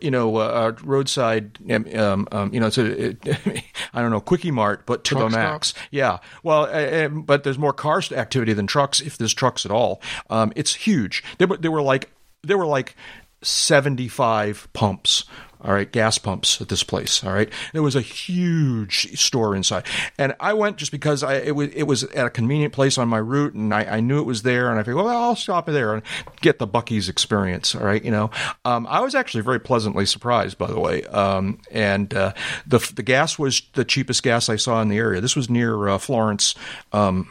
[0.00, 4.20] you know, uh, roadside, um, um, um, you know, it's a, it, I don't know,
[4.20, 5.68] quickie mart, but to Truck the max.
[5.68, 5.82] Stop.
[5.90, 6.18] Yeah.
[6.42, 10.02] Well, uh, but there's more car activity than trucks, if there's trucks at all.
[10.28, 11.22] Um, it's huge.
[11.38, 12.10] There there were like,
[12.42, 12.96] there were like
[13.42, 15.24] 75 pumps
[15.64, 17.22] all right, gas pumps at this place.
[17.24, 19.86] All right, there was a huge store inside,
[20.18, 23.08] and I went just because I it was it was at a convenient place on
[23.08, 25.66] my route, and I, I knew it was there, and I figured, well, I'll stop
[25.66, 26.02] there and
[26.40, 27.74] get the Buc-ee's experience.
[27.74, 28.30] All right, you know,
[28.64, 32.32] um, I was actually very pleasantly surprised, by the way, um, and uh,
[32.66, 35.20] the the gas was the cheapest gas I saw in the area.
[35.20, 36.54] This was near uh, Florence.
[36.92, 37.28] Um,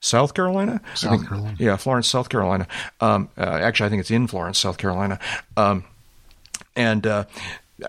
[0.00, 0.80] South Carolina?
[0.94, 1.56] South think, Carolina.
[1.58, 2.68] Yeah, Florence, South Carolina.
[3.00, 5.18] Um, uh, actually, I think it's in Florence, South Carolina.
[5.56, 5.84] Um,
[6.76, 7.24] and uh,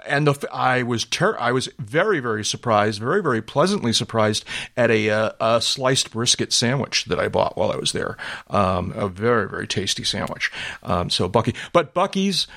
[0.05, 4.45] and the, I was ter- I was very very surprised, very very pleasantly surprised
[4.75, 8.17] at a, uh, a sliced brisket sandwich that I bought while I was there.
[8.49, 10.51] Um, a very very tasty sandwich.
[10.83, 12.47] Um, so Bucky, but Buc-ee's.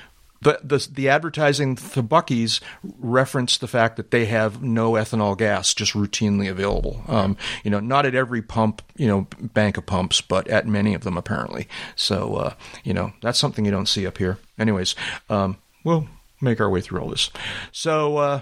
[0.43, 2.61] The, the the advertising the Buc-ee's
[2.97, 7.03] reference the fact that they have no ethanol gas just routinely available.
[7.07, 10.95] Um, you know, not at every pump, you know, bank of pumps, but at many
[10.95, 11.67] of them apparently.
[11.95, 14.39] So uh, you know, that's something you don't see up here.
[14.57, 14.95] Anyways,
[15.29, 16.07] um, well,
[16.41, 17.29] make our way through all this.
[17.71, 18.41] So, uh,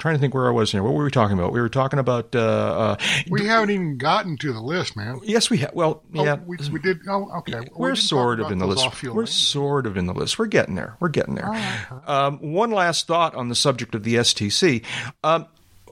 [0.00, 0.82] trying to think where I was here.
[0.82, 1.52] What were we talking about?
[1.52, 2.34] We were talking about.
[2.34, 2.96] Uh, uh,
[3.28, 5.20] we haven't even gotten to the list, man.
[5.22, 5.72] Yes, we have.
[5.74, 7.00] Well, oh, yeah, we, we, did.
[7.08, 7.60] Oh, okay.
[7.74, 9.04] We're we sort of in the list.
[9.04, 10.38] We're sort of in the list.
[10.38, 10.96] We're getting there.
[10.98, 11.46] We're getting there.
[11.46, 11.86] Right.
[12.06, 14.82] Um, one last thought on the subject of the STC.
[15.22, 15.46] Um,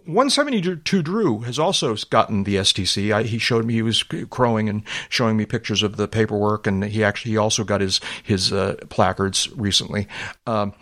[0.09, 3.13] 172 Drew has also gotten the STC.
[3.13, 6.83] I, he showed me he was crowing and showing me pictures of the paperwork, and
[6.83, 10.09] he actually he also got his his uh, placards recently.
[10.47, 10.73] Um,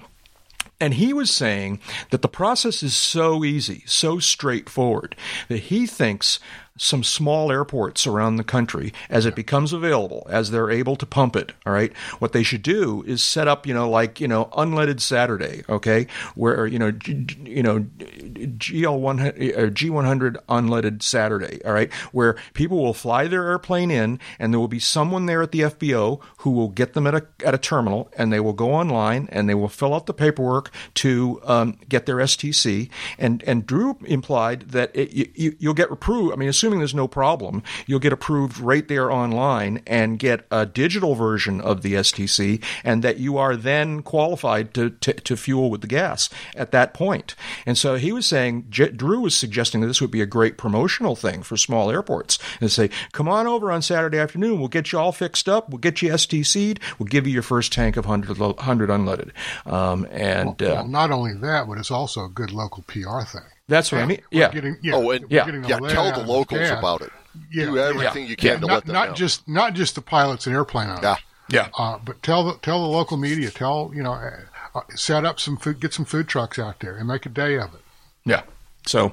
[0.81, 5.17] and he was saying that the process is so easy, so straightforward,
[5.49, 6.39] that he thinks
[6.77, 11.37] some small airports around the country as it becomes available, as they're able to pump
[11.37, 11.53] it.
[11.65, 15.01] All right, what they should do is set up, you know, like you know, unleaded
[15.01, 21.03] Saturday, okay, where you know, G, you know, GL one uh, G one hundred unleaded
[21.03, 25.27] Saturday, all right, where people will fly their airplane in, and there will be someone
[25.27, 28.41] there at the FBO who will get them at a at a terminal, and they
[28.41, 32.91] will go online and they will fill out the paperwork to um, get their STC.
[33.19, 36.33] And and Drew implied that it, you, you'll get approved.
[36.33, 40.67] I mean, assuming there's no problem, you'll get approved right there online and get a
[40.67, 45.71] digital version of the STC, and that you are then qualified to to, to fuel
[45.71, 47.37] with the gas at that point.
[47.67, 50.59] And so he was saying, J- Drew was suggesting that this would be a great
[50.59, 54.91] promotional thing for small airports and say, come on over on Saturday afternoon, we'll get
[54.91, 58.07] you all fixed up, we'll get you STC'd, we'll give you your first tank of
[58.07, 59.31] 100, 100 unleaded.
[59.71, 63.23] Um, and well, uh, well, not only that, but it's also a good local PR
[63.23, 63.43] thing.
[63.69, 64.21] That's what I mean.
[64.31, 64.53] Yeah.
[64.53, 64.95] Getting, yeah.
[64.95, 65.79] Oh, and yeah, yeah.
[65.89, 67.11] Tell the locals about it.
[67.53, 67.67] Yeah.
[67.67, 68.31] Do everything yeah.
[68.31, 68.55] you can yeah.
[68.55, 69.15] to not, let them not know.
[69.15, 71.03] just not just the pilots and airplane owners.
[71.03, 71.17] Yeah.
[71.49, 71.69] Yeah.
[71.77, 73.51] Uh, but tell the tell the local media.
[73.51, 77.09] Tell you know, uh, set up some food, get some food trucks out there, and
[77.09, 77.81] make a day of it.
[78.25, 78.43] Yeah.
[78.87, 79.13] So,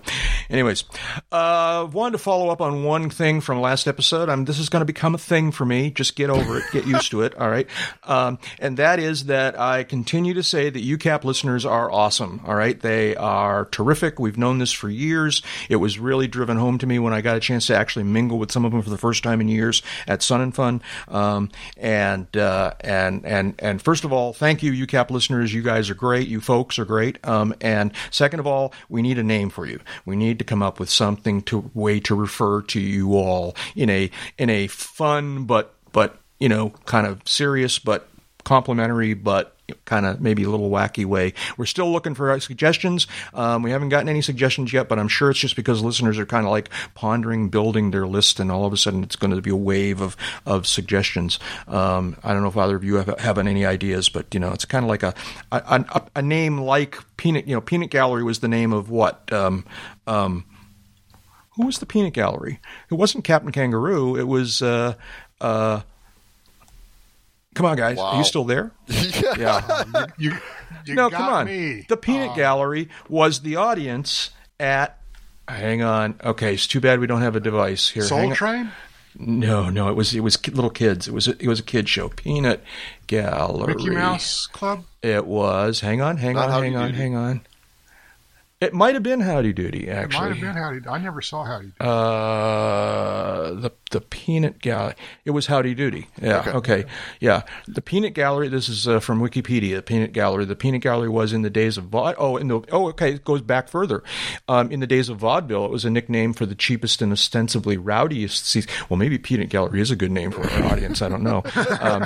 [0.49, 0.83] anyways,
[1.31, 4.29] uh, wanted to follow up on one thing from last episode.
[4.29, 5.89] I'm, this is going to become a thing for me.
[5.89, 7.35] Just get over it, get used to it.
[7.35, 7.67] All right,
[8.03, 12.41] um, and that is that I continue to say that UCAP listeners are awesome.
[12.45, 14.19] All right, they are terrific.
[14.19, 15.41] We've known this for years.
[15.69, 18.37] It was really driven home to me when I got a chance to actually mingle
[18.37, 20.83] with some of them for the first time in years at Sun and Fun.
[21.07, 25.51] Um, and uh, and and and first of all, thank you, UCAP listeners.
[25.51, 26.27] You guys are great.
[26.27, 27.17] You folks are great.
[27.27, 29.79] Um, and second of all, we need a name for you.
[30.05, 33.89] We need to come up with something to way to refer to you all in
[33.89, 38.07] a in a fun but but you know kind of serious but
[38.43, 41.33] complimentary but kind of maybe a little wacky way.
[41.57, 43.07] We're still looking for suggestions.
[43.33, 46.25] Um, we haven't gotten any suggestions yet, but I'm sure it's just because listeners are
[46.25, 49.41] kind of like pondering, building their list, and all of a sudden it's going to
[49.41, 51.39] be a wave of of suggestions.
[51.67, 54.51] Um, I don't know if either of you have, have any ideas, but you know,
[54.51, 55.13] it's kind of like a
[55.51, 57.47] a, a a name like Peanut.
[57.47, 59.31] You know, Peanut Gallery was the name of what.
[59.31, 59.65] Um,
[60.07, 60.45] um,
[61.55, 62.59] who was the Peanut Gallery?
[62.89, 64.15] It wasn't Captain Kangaroo.
[64.15, 64.61] It was.
[64.61, 64.95] Uh,
[65.39, 65.81] uh,
[67.53, 67.97] come on, guys.
[67.97, 68.71] Are you still there?
[69.37, 69.83] yeah.
[70.17, 70.33] You,
[70.85, 71.45] you no, got come on.
[71.45, 71.85] me.
[71.87, 74.97] The Peanut Uh, Gallery was the audience at.
[75.47, 76.19] Hang on.
[76.23, 78.03] Okay, it's too bad we don't have a device here.
[78.03, 78.35] Soul Hang on.
[78.35, 78.71] Train.
[79.15, 81.07] No, no, it was it was little kids.
[81.07, 82.09] It was a, it was a kid show.
[82.09, 82.63] Peanut
[83.07, 83.75] Gallery.
[83.75, 84.85] Mickey Mouse Club.
[85.03, 85.81] It was.
[85.81, 87.41] Hang on, hang Not on, hang on, hang on.
[88.63, 90.17] It might have been Howdy Doody, actually.
[90.17, 90.87] It might have been Howdy.
[90.87, 91.67] I never saw Howdy.
[91.67, 91.75] Doody.
[91.81, 94.95] Uh, the the Peanut Gallery.
[95.25, 96.07] It was Howdy Doody.
[96.21, 96.39] Yeah.
[96.39, 96.51] Okay.
[96.51, 96.85] Okay.
[97.19, 97.43] Yeah.
[97.67, 98.47] The Peanut Gallery.
[98.47, 99.75] This is uh, from Wikipedia.
[99.75, 100.45] The Peanut Gallery.
[100.45, 103.25] The Peanut Gallery was in the days of vaud- oh in the oh okay it
[103.25, 104.01] goes back further.
[104.47, 107.77] Um, in the days of vaudeville, it was a nickname for the cheapest and ostensibly
[107.77, 108.55] rowdiest.
[108.89, 111.01] Well, maybe Peanut Gallery is a good name for our audience.
[111.01, 111.43] I don't know.
[111.83, 112.05] Um,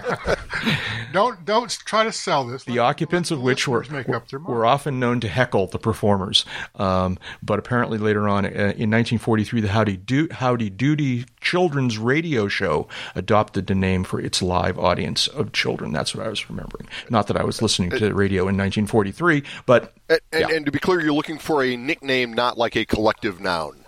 [1.13, 2.63] Don't don't try to sell this.
[2.65, 6.43] the occupants of which were, make up their were often known to heckle the performers.
[6.75, 12.47] Um, but apparently later on, uh, in 1943, the Howdy, Do- Howdy Doody children's radio
[12.47, 15.91] show adopted the name for its live audience of children.
[15.93, 16.87] That's what I was remembering.
[17.09, 20.55] Not that I was listening to the radio in 1943, but And, and, Yeah.
[20.55, 23.83] and to be clear, you're looking for a nickname, not like a collective noun,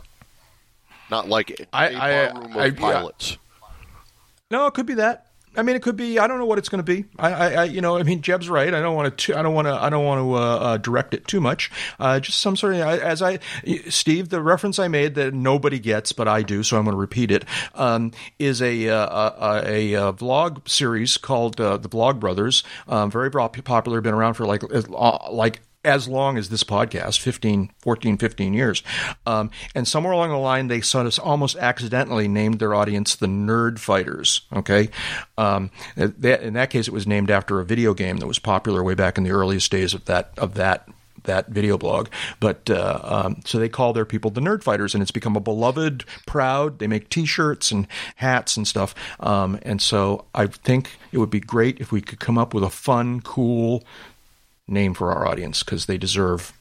[1.10, 2.72] not like a I- I- barroom of I- yeah.
[2.80, 3.38] pilots.
[4.52, 5.28] No, it could be that.
[5.60, 6.18] I mean, it could be.
[6.18, 7.04] I don't know what it's going to be.
[7.20, 8.74] I, I, I, you know, I mean, Jeb's right.
[8.74, 9.38] I don't want to.
[9.38, 9.74] I don't want to.
[9.74, 11.70] I don't want to uh, uh, direct it too much.
[12.00, 12.80] Uh, just some sort of.
[12.80, 13.40] As I,
[13.90, 17.00] Steve, the reference I made that nobody gets, but I do, so I'm going to
[17.00, 17.44] repeat it.
[17.76, 22.64] Um, is a uh, a, a, a vlog series called uh, the Vlog Brothers.
[22.88, 24.00] Um, very popular.
[24.00, 28.84] Been around for like uh, like as long as this podcast 15 14 15 years.
[29.26, 33.28] Um, and somewhere along the line they sort of almost accidentally named their audience the
[33.28, 34.90] nerd fighters okay?
[35.38, 38.84] Um, that, in that case it was named after a video game that was popular
[38.84, 40.90] way back in the earliest days of that of that
[41.24, 42.08] that video blog.
[42.40, 45.42] But uh, um, so they call their people the nerd fighters and it's become a
[45.42, 48.96] beloved proud they make t-shirts and hats and stuff.
[49.20, 52.64] Um, and so i think it would be great if we could come up with
[52.64, 53.84] a fun cool
[54.70, 56.54] name for our audience because they deserve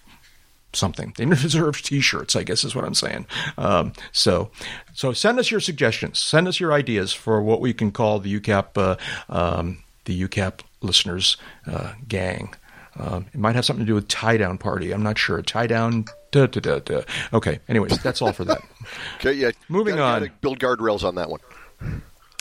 [0.72, 1.14] something.
[1.16, 3.26] They deserve T-shirts, I guess is what I'm saying.
[3.56, 4.50] Um, so,
[4.92, 6.18] so send us your suggestions.
[6.18, 8.96] Send us your ideas for what we can call the UCAP uh,
[9.28, 12.54] um, the UCAP listeners uh, gang.
[12.96, 14.92] Um, it might have something to do with tie down party.
[14.92, 15.40] I'm not sure.
[15.42, 16.06] Tie down.
[16.34, 17.60] Okay.
[17.68, 18.62] Anyways, that's all for that.
[19.16, 19.50] Okay, yeah.
[19.68, 20.20] Moving gotta, on.
[20.22, 21.40] gotta build guardrails on that one.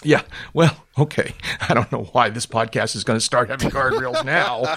[0.08, 0.22] Yeah.
[0.54, 1.34] Well, okay.
[1.68, 4.64] I don't know why this podcast is going to start having guardrails now.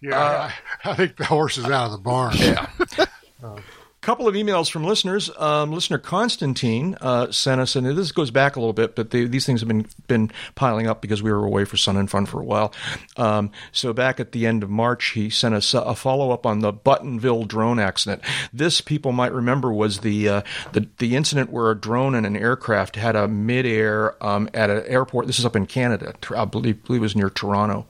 [0.00, 0.50] Yeah,
[0.84, 2.36] I, I think the horse is out of the barn.
[2.36, 2.66] Yeah.
[3.42, 3.60] Uh,
[4.04, 5.30] couple of emails from listeners.
[5.38, 9.24] Um, listener Constantine uh, sent us, and this goes back a little bit, but they,
[9.24, 12.26] these things have been been piling up because we were away for Sun and Fun
[12.26, 12.74] for a while.
[13.16, 16.58] Um, so back at the end of March, he sent us a follow up on
[16.58, 18.22] the Buttonville drone accident.
[18.52, 22.36] This people might remember was the uh, the the incident where a drone and an
[22.36, 25.26] aircraft had a midair um, at an airport.
[25.26, 27.86] This is up in Canada, I believe, believe it was near Toronto,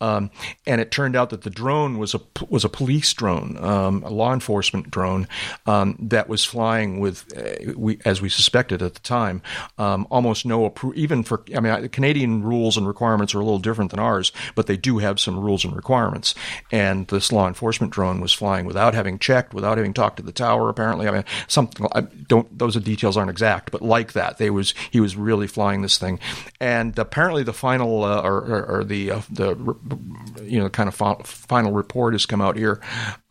[0.00, 0.30] um,
[0.66, 4.10] and it turned out that the drone was a was a police drone, um, a
[4.10, 5.26] law enforcement drone
[5.66, 9.42] um, that was flying with, uh, we, as we suspected at the time,
[9.76, 11.42] um, almost no appro- even for.
[11.54, 14.98] I mean, Canadian rules and requirements are a little different than ours, but they do
[14.98, 16.34] have some rules and requirements.
[16.70, 20.32] And this law enforcement drone was flying without having checked, without having talked to the
[20.32, 20.68] tower.
[20.68, 21.86] Apparently, I mean, something.
[21.92, 22.56] I don't.
[22.56, 26.20] Those details aren't exact, but like that, they was he was really flying this thing,
[26.60, 29.54] and apparently the final uh, or, or, or, the uh, the
[30.42, 32.80] you know kind of final report has come out here,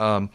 [0.00, 0.30] um,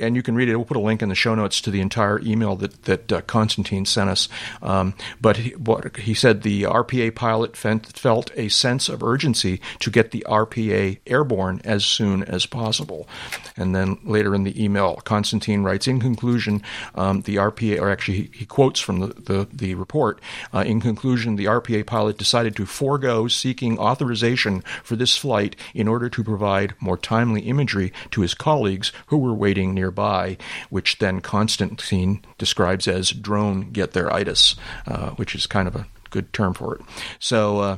[0.00, 0.56] and you can read it.
[0.56, 3.20] We'll put a link in the show notes to the entire email that that uh,
[3.22, 4.28] Constantine sent us.
[4.62, 9.90] Um, but he, what he said the RPA pilot felt a sense of urgency to
[9.90, 13.08] get the RPA airborne as soon as possible.
[13.56, 16.62] And then later in the email, Constantine writes, in conclusion,
[16.94, 20.20] um, the RPA, or actually he, he quotes from the, the, the report,
[20.54, 25.86] uh, in conclusion, the RPA pilot decided to forego seeking authorization for this flight in
[25.86, 30.36] order to provide more timely imagery to his colleagues who were waiting nearby,
[30.68, 34.56] which then Constantine describes as drone get there itis,
[34.88, 36.80] uh, which is kind of a good term for it.
[37.20, 37.76] So, uh,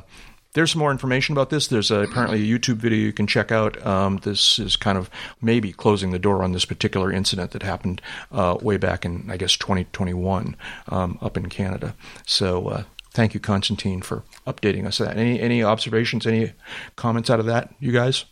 [0.53, 1.67] there's some more information about this.
[1.67, 3.85] There's a, apparently a YouTube video you can check out.
[3.85, 5.09] Um, this is kind of
[5.41, 9.35] maybe closing the door on this particular incident that happened uh, way back in, I
[9.35, 10.55] guess, 2021
[10.87, 11.93] um, up in Canada.
[12.25, 12.83] So uh,
[13.15, 14.99] thank you, Constantine, for updating us.
[14.99, 16.53] That any any observations, any
[16.95, 18.25] comments out of that, you guys?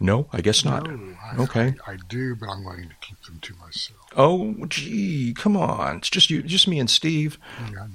[0.00, 0.90] No, I guess not.
[0.90, 4.00] No, I, okay, I, I, do, but I'm going to keep them to myself.
[4.16, 5.98] Oh, gee, come on!
[5.98, 7.38] It's just you, just me and Steve.
[7.72, 7.86] Yeah,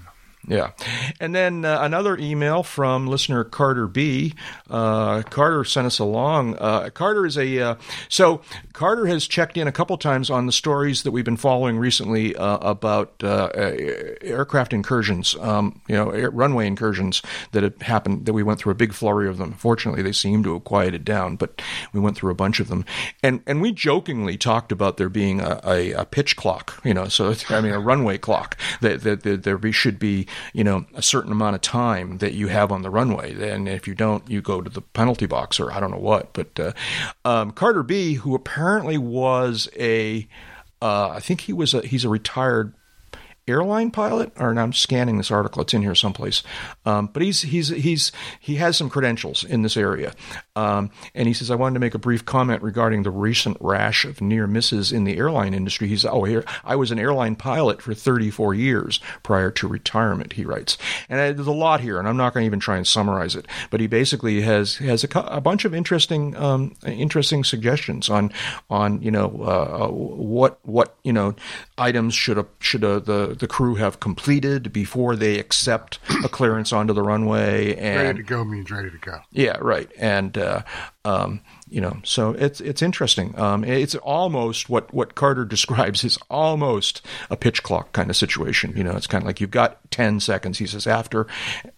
[0.48, 0.72] yeah.
[1.20, 4.34] And then uh, another email from listener Carter B.
[4.70, 6.56] Uh, Carter sent us along.
[6.58, 7.60] Uh, Carter is a.
[7.60, 7.76] Uh,
[8.08, 11.78] so Carter has checked in a couple times on the stories that we've been following
[11.78, 18.26] recently uh, about uh, aircraft incursions, um, you know, air, runway incursions that had happened,
[18.26, 19.52] that we went through a big flurry of them.
[19.54, 22.86] Fortunately, they seem to have quieted down, but we went through a bunch of them.
[23.22, 27.10] And, and we jokingly talked about there being a, a, a pitch clock, you know,
[27.10, 31.02] so, I mean, a runway clock that, that, that there should be you know, a
[31.02, 33.50] certain amount of time that you have on the runway.
[33.50, 36.34] And if you don't, you go to the penalty box or I don't know what.
[36.34, 36.74] But uh,
[37.26, 40.28] um, Carter B, who apparently was a,
[40.82, 42.74] uh, I think he was a, he's a retired
[43.48, 45.62] airline pilot, or I'm scanning this article.
[45.62, 46.44] It's in here someplace.
[46.86, 50.14] Um, but he's he's he's he has some credentials in this area,
[50.56, 54.06] um, and he says I wanted to make a brief comment regarding the recent rash
[54.06, 55.88] of near misses in the airline industry.
[55.88, 60.34] He's oh here I was an airline pilot for 34 years prior to retirement.
[60.34, 60.78] He writes,
[61.10, 63.48] and there's a lot here, and I'm not going to even try and summarize it.
[63.70, 68.32] But he basically has has a, a bunch of interesting um, interesting suggestions on
[68.70, 71.36] on you know uh, what what you know
[71.78, 76.72] items should a, should a, the the crew have completed before they accept a clearance
[76.74, 77.76] onto the runway.
[77.76, 79.20] And ready to go means ready to go.
[79.32, 79.90] Yeah, right.
[79.98, 80.64] And uh,
[81.06, 83.38] um, you know, so it's it's interesting.
[83.38, 88.74] Um, it's almost what what Carter describes is almost a pitch clock kind of situation.
[88.76, 90.60] You know, it's kind of like you've got ten seconds.
[90.60, 91.28] He says after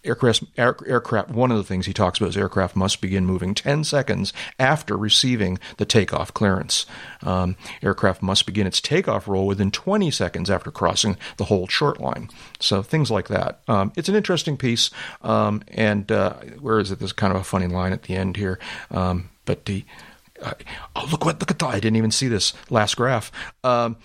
[0.04, 1.30] aircraft air, aircraft.
[1.30, 4.96] One of the things he talks about is aircraft must begin moving ten seconds after
[4.96, 6.86] receiving the takeoff clearance.
[7.22, 12.00] Um, aircraft must begin its takeoff roll within twenty seconds after crossing the hold short
[12.00, 12.30] line.
[12.60, 13.62] So things like that.
[13.66, 14.90] Um, it's an interesting piece.
[15.22, 16.98] Um, and uh, where is it?
[16.98, 18.58] There's kind of a funny line at the end here.
[18.90, 19.84] Um, but the
[20.42, 20.54] uh,
[20.96, 21.68] oh look what look at that!
[21.68, 23.30] I didn't even see this last graph.
[23.62, 23.96] Um,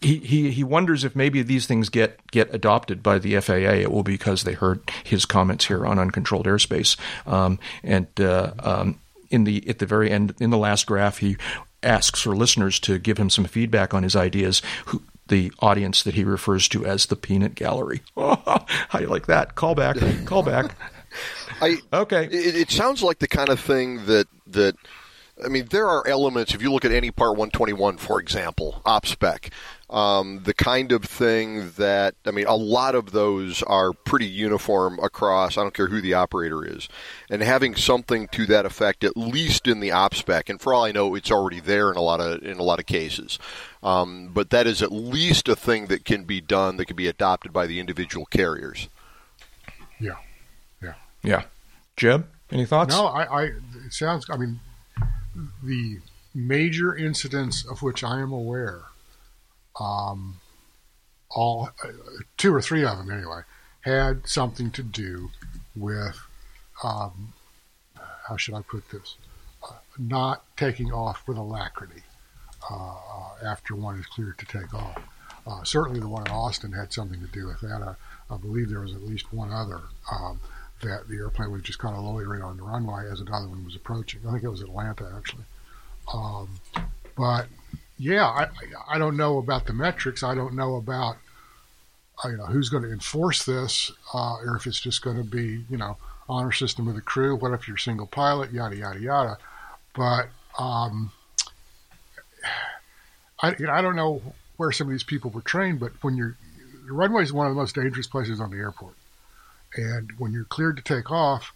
[0.00, 3.54] he, he he wonders if maybe these things get get adopted by the FAA.
[3.54, 6.96] It will be because they heard his comments here on uncontrolled airspace.
[7.26, 8.98] Um, and uh, um,
[9.30, 11.36] in the at the very end, in the last graph, he
[11.82, 14.62] asks for listeners to give him some feedback on his ideas.
[14.86, 18.02] Who, the audience that he refers to as the peanut gallery.
[18.14, 19.54] How do you like that?
[19.54, 20.76] Call back, call back.
[21.60, 22.24] I okay.
[22.24, 24.76] It, it sounds like the kind of thing that that.
[25.44, 26.54] I mean, there are elements.
[26.54, 29.50] If you look at any Part 121, for example, OpSpec,
[29.90, 35.00] um, the kind of thing that I mean, a lot of those are pretty uniform
[35.00, 35.58] across.
[35.58, 36.88] I don't care who the operator is,
[37.28, 40.92] and having something to that effect, at least in the OpSpec, and for all I
[40.92, 43.40] know, it's already there in a lot of in a lot of cases.
[43.82, 47.08] Um, but that is at least a thing that can be done that can be
[47.08, 48.88] adopted by the individual carriers.
[49.98, 50.14] Yeah.
[51.24, 51.44] Yeah.
[51.96, 52.94] Jeb, any thoughts?
[52.94, 53.42] No, I, I
[53.86, 54.26] it sounds.
[54.30, 54.60] I mean,
[55.62, 55.98] the
[56.34, 58.82] major incidents of which I am aware,
[59.80, 60.40] um,
[61.30, 61.70] all
[62.36, 63.40] two or three of them anyway,
[63.82, 65.30] had something to do
[65.74, 66.18] with
[66.82, 67.32] um,
[68.28, 69.16] how should I put this?
[69.62, 72.02] Uh, not taking off with alacrity
[72.70, 72.94] uh,
[73.44, 75.02] after one is cleared to take off.
[75.46, 77.82] Uh, certainly, the one in Austin had something to do with that.
[77.82, 80.40] I, I believe there was at least one other um,
[80.84, 83.76] that the airplane was just kind of loitering on the runway as another one was
[83.76, 84.20] approaching.
[84.26, 85.44] I think it was Atlanta actually.
[86.12, 86.48] Um,
[87.16, 87.46] but
[87.98, 88.48] yeah, I,
[88.88, 90.22] I don't know about the metrics.
[90.22, 91.16] I don't know about
[92.24, 95.24] uh, you know who's going to enforce this, uh, or if it's just going to
[95.24, 95.96] be you know
[96.28, 97.36] honor system of the crew.
[97.36, 98.52] What if you're single pilot?
[98.52, 99.38] Yada yada yada.
[99.94, 100.28] But
[100.58, 101.12] um,
[103.40, 104.22] I you know, I don't know
[104.56, 106.36] where some of these people were trained, but when you're
[106.86, 108.94] the runway is one of the most dangerous places on the airport,
[109.76, 111.52] and when you're cleared to take off,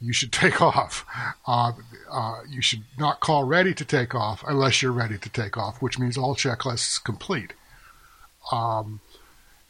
[0.00, 1.06] you should take off.
[1.46, 1.72] Uh,
[2.10, 5.80] uh, you should not call ready to take off unless you're ready to take off,
[5.80, 7.52] which means all checklists complete.
[8.50, 9.00] Um,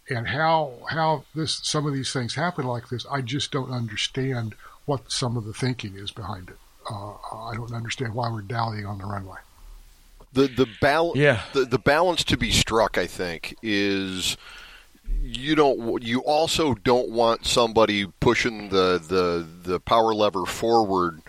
[0.09, 4.55] and how how this some of these things happen like this, I just don't understand
[4.87, 6.57] what some of the thinking is behind it.
[6.91, 9.39] Uh, I don't understand why we're dallying on the runway.
[10.33, 11.43] The the balance yeah.
[11.53, 14.37] the, the balance to be struck, I think, is
[15.21, 21.23] you don't you also don't want somebody pushing the the, the power lever forward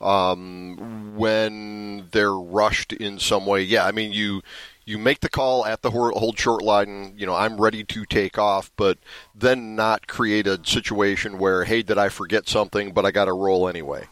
[0.00, 3.62] um, when they're rushed in some way.
[3.62, 4.42] Yeah, I mean you
[4.88, 8.38] you make the call at the hold short line, you know, I'm ready to take
[8.38, 8.96] off, but
[9.34, 13.34] then not create a situation where, hey, did I forget something, but I got to
[13.34, 14.06] roll anyway.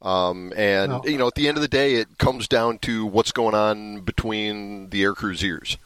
[0.00, 1.02] Um, and, no.
[1.04, 4.02] you know, at the end of the day, it comes down to what's going on
[4.02, 5.76] between the air crew's ears.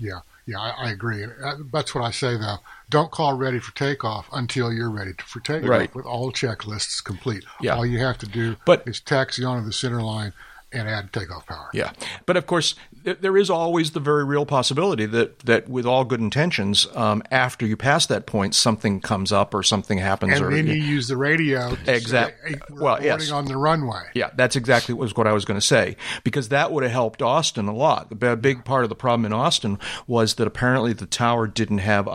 [0.00, 1.24] Yeah, yeah, I, I agree.
[1.24, 2.56] Uh, that's what I say, though.
[2.88, 5.94] Don't call ready for takeoff until you're ready for takeoff right.
[5.94, 7.44] with all checklists complete.
[7.60, 7.76] Yeah.
[7.76, 10.32] All you have to do but, is taxi onto the center line
[10.72, 11.70] and add takeoff power.
[11.72, 11.92] Yeah,
[12.26, 12.74] but of course,
[13.04, 17.66] there is always the very real possibility that, that with all good intentions, um, after
[17.66, 20.34] you pass that point, something comes up or something happens.
[20.34, 21.76] And or, then you use the radio.
[21.86, 22.56] Exactly.
[22.70, 23.30] Well, yes.
[23.30, 24.02] on the runway.
[24.14, 27.22] Yeah, that's exactly was what I was going to say because that would have helped
[27.22, 28.08] Austin a lot.
[28.22, 32.08] A big part of the problem in Austin was that apparently the tower didn't have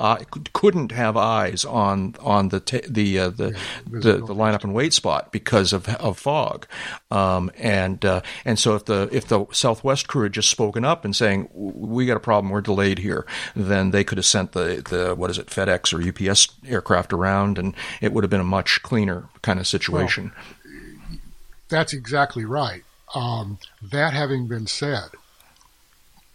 [0.54, 2.60] couldn't have eyes on on the
[2.90, 6.68] the uh, the, yeah, the, the lineup and wait spot because of of fog,
[7.12, 11.06] um, and uh, and so if the if the Southwest crew had just spoken up
[11.06, 14.84] and saying we got a problem, we're delayed here, then they could have sent the
[14.90, 18.44] the what is it FedEx or UPS aircraft around, and it would have been a
[18.44, 20.32] much cleaner kind of situation.
[20.36, 21.20] Well,
[21.70, 22.84] that's exactly right.
[23.14, 25.10] Um, that having been said,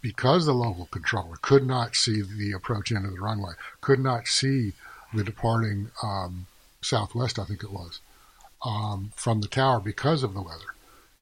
[0.01, 4.27] because the local controller could not see the approach end of the runway, could not
[4.27, 4.73] see
[5.13, 6.47] the departing um,
[6.81, 7.99] Southwest, I think it was,
[8.65, 10.70] um, from the tower because of the weather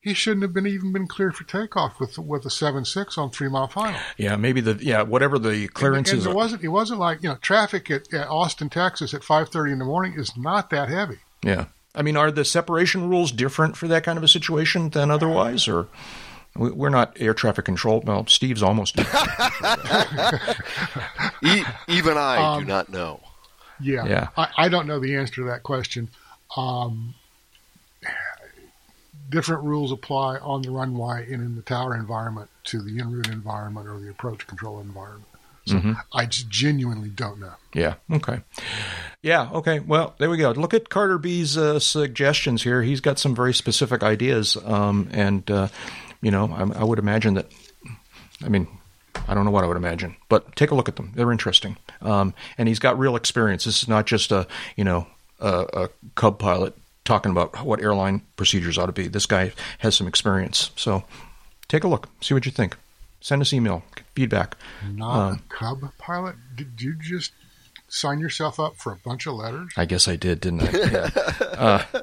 [0.01, 3.29] he shouldn't have been even been cleared for takeoff with with a seven six on
[3.29, 3.99] three mile final.
[4.17, 6.25] Yeah, maybe the yeah whatever the clearances.
[6.25, 9.23] And, and it wasn't it wasn't like you know traffic at, at Austin, Texas at
[9.23, 11.17] five thirty in the morning is not that heavy.
[11.43, 15.11] Yeah, I mean, are the separation rules different for that kind of a situation than
[15.11, 15.87] otherwise, or?
[16.55, 18.01] We're not air traffic control.
[18.03, 18.97] Well, Steve's almost.
[18.99, 19.05] Even
[22.17, 23.21] I um, do not know.
[23.79, 24.27] Yeah, yeah.
[24.35, 26.09] I, I, don't know the answer to that question.
[26.57, 27.13] Um,
[29.29, 33.29] different rules apply on the runway and in the tower environment to the en route
[33.29, 35.25] environment or the approach control environment.
[35.65, 35.93] So mm-hmm.
[36.13, 37.53] I just genuinely don't know.
[37.73, 37.95] Yeah.
[38.11, 38.41] Okay.
[39.21, 39.49] Yeah.
[39.51, 39.79] Okay.
[39.79, 40.49] Well, there we go.
[40.51, 42.81] Look at Carter B's uh, suggestions here.
[42.81, 45.67] He's got some very specific ideas, um, and uh,
[46.21, 47.51] you know, I, I would imagine that.
[48.43, 48.67] I mean,
[49.27, 51.11] I don't know what I would imagine, but take a look at them.
[51.13, 53.65] They're interesting, um, and he's got real experience.
[53.65, 55.05] This is not just a you know
[55.39, 56.75] a, a Cub pilot
[57.09, 59.07] talking about what airline procedures ought to be.
[59.07, 60.69] This guy has some experience.
[60.75, 61.03] So
[61.67, 62.77] take a look, see what you think.
[63.19, 63.83] Send us email,
[64.15, 64.55] feedback.
[64.87, 66.35] Not um, a Cub pilot?
[66.55, 67.31] Did you just
[67.89, 69.73] sign yourself up for a bunch of letters?
[69.75, 70.71] I guess I did, didn't I?
[70.91, 71.09] Yeah.
[71.57, 72.01] uh,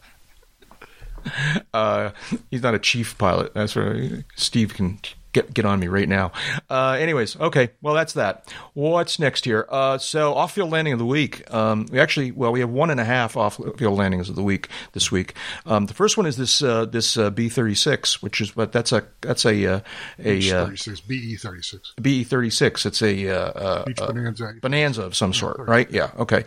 [1.75, 2.11] uh,
[2.51, 3.55] he's not a chief pilot.
[3.55, 3.97] That's what
[4.35, 4.99] Steve can
[5.37, 6.33] get get on me right now.
[6.71, 7.71] Uh, anyways, okay.
[7.83, 8.53] Well, that's that.
[8.75, 9.67] What's next here?
[9.69, 11.53] Uh, so off field landing of the week.
[11.53, 14.43] Um, we actually, well, we have one and a half off field landings of the
[14.43, 15.35] week this week.
[15.67, 18.73] Um, the first one is this uh, this uh, B thirty six, which is but
[18.73, 19.81] that's a that's a uh,
[20.19, 22.87] a uh, BE thirty six BE thirty six.
[22.87, 25.91] It's a bonanza bonanza of some sort, right?
[25.91, 26.11] Yeah.
[26.19, 26.45] Okay.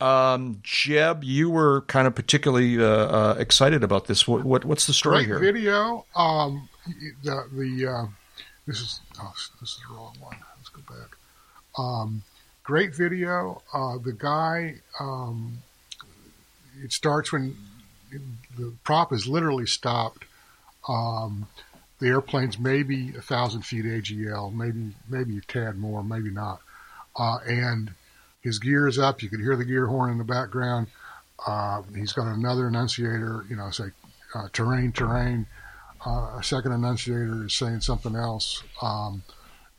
[0.00, 2.82] Um, Jeb, you were kind of particularly
[3.40, 4.26] excited about this.
[4.26, 5.38] What, what, what's the story Great here?
[5.38, 6.06] Video.
[6.16, 6.68] Um,
[7.22, 8.08] the the
[8.66, 10.36] this is oh, this is the wrong one.
[10.56, 11.16] Let's go back.
[11.78, 12.22] Um,
[12.62, 13.62] great video.
[13.72, 14.76] Uh, the guy.
[15.00, 15.58] Um,
[16.82, 17.56] it starts when
[18.56, 20.24] the prop is literally stopped.
[20.88, 21.46] Um,
[22.00, 26.60] the airplane's maybe a thousand feet AGL, maybe maybe a tad more, maybe not.
[27.16, 27.92] Uh, and
[28.40, 29.22] his gear is up.
[29.22, 30.88] You could hear the gear horn in the background.
[31.46, 33.86] Uh, he's got another annunciator, you know, say
[34.34, 35.46] uh, terrain, terrain.
[36.04, 38.62] Uh, a second annunciator is saying something else.
[38.80, 39.22] Um,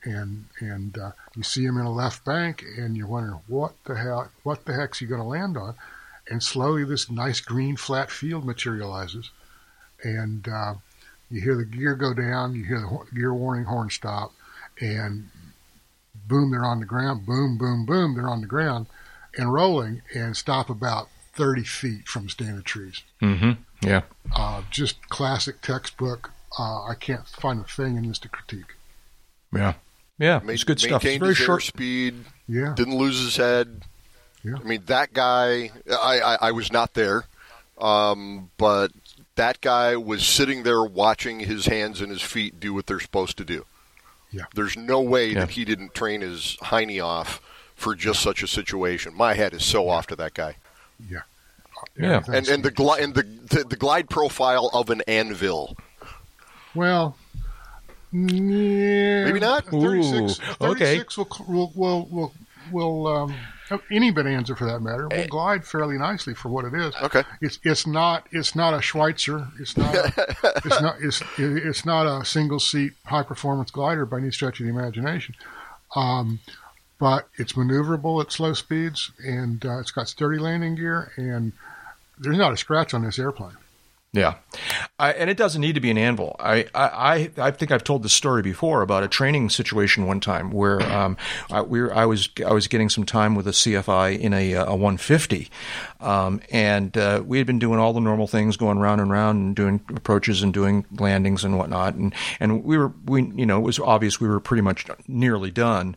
[0.05, 3.95] and and uh, you see him in a left bank, and you're wondering what the
[3.95, 5.75] hell, what the heck's he going to land on?
[6.29, 9.31] And slowly, this nice green flat field materializes,
[10.03, 10.75] and uh,
[11.29, 14.31] you hear the gear go down, you hear the gear warning horn stop,
[14.79, 15.29] and
[16.27, 17.25] boom, they're on the ground.
[17.25, 18.87] Boom, boom, boom, they're on the ground
[19.37, 23.01] and rolling, and stop about 30 feet from standing trees.
[23.21, 23.51] Mm-hmm.
[23.87, 24.01] Yeah.
[24.35, 26.31] Uh, just classic textbook.
[26.57, 28.75] Uh, I can't find a thing in this to critique.
[29.53, 29.73] Yeah.
[30.19, 31.03] Yeah, it's good stuff.
[31.03, 31.63] Maintained very his short.
[31.63, 32.13] speed.
[32.47, 32.73] Yeah.
[32.75, 33.81] Didn't lose his head.
[34.43, 34.55] Yeah.
[34.59, 35.71] I mean, that guy.
[35.89, 37.23] I, I, I was not there,
[37.79, 38.91] um, but
[39.35, 43.37] that guy was sitting there watching his hands and his feet do what they're supposed
[43.37, 43.65] to do.
[44.31, 44.43] Yeah.
[44.53, 45.41] There's no way Yeah.
[45.41, 47.41] that he didn't train his hiney off
[47.75, 49.13] for just such a situation.
[49.15, 50.57] My head is so off to that guy.
[51.09, 51.19] Yeah.
[51.97, 52.23] Yeah.
[52.27, 55.75] And and the gli- and the, the the glide profile of an anvil.
[56.75, 57.15] Well,
[58.11, 59.67] yeah, Maybe not?
[59.67, 60.97] a 36, Ooh, a okay.
[60.99, 62.33] 36 will, will, will, will,
[62.71, 63.35] will um,
[63.91, 65.21] any bonanza for that matter Eh.
[65.21, 66.93] will glide fairly nicely for what it is.
[67.01, 67.23] Okay.
[67.41, 69.49] It's it's not it's not a Schweizer.
[69.59, 70.35] It's not a,
[70.65, 74.65] it's not it's it's not a single seat high performance glider by any stretch of
[74.65, 75.35] the imagination.
[75.95, 76.39] Um,
[76.99, 81.53] but it's maneuverable at slow speeds, and uh, it's got sturdy landing gear, and
[82.17, 83.57] there's not a scratch on this airplane.
[84.15, 84.35] Yeah,
[84.99, 86.35] I, and it doesn't need to be an anvil.
[86.39, 90.51] I, I, I- think I've told this story before about a training situation one time
[90.51, 91.17] where um,
[91.49, 94.53] I, we were, I was I was getting some time with a CFI in a,
[94.53, 95.49] a 150,
[95.99, 99.39] um, and uh, we had been doing all the normal things, going round and round
[99.39, 103.57] and doing approaches and doing landings and whatnot, and and we were we you know
[103.57, 105.95] it was obvious we were pretty much nearly done,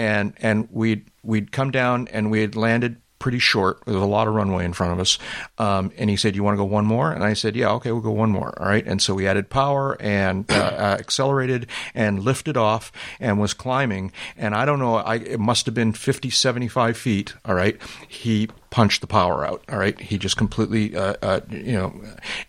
[0.00, 3.84] and and we'd we'd come down and we had landed pretty short.
[3.84, 5.18] There was a lot of runway in front of us.
[5.58, 7.92] Um, and he said, "You want to go one more?" And I said, "Yeah, okay,
[7.92, 8.84] we'll go one more." All right.
[8.86, 12.90] And so we added power and uh, uh, accelerated and lifted off
[13.20, 14.10] and was climbing.
[14.38, 17.34] And I don't know, I it must have been 50, 75 feet.
[17.44, 17.78] All right.
[18.08, 19.62] He punched the power out.
[19.68, 20.00] All right.
[20.00, 22.00] He just completely, uh, uh, you know,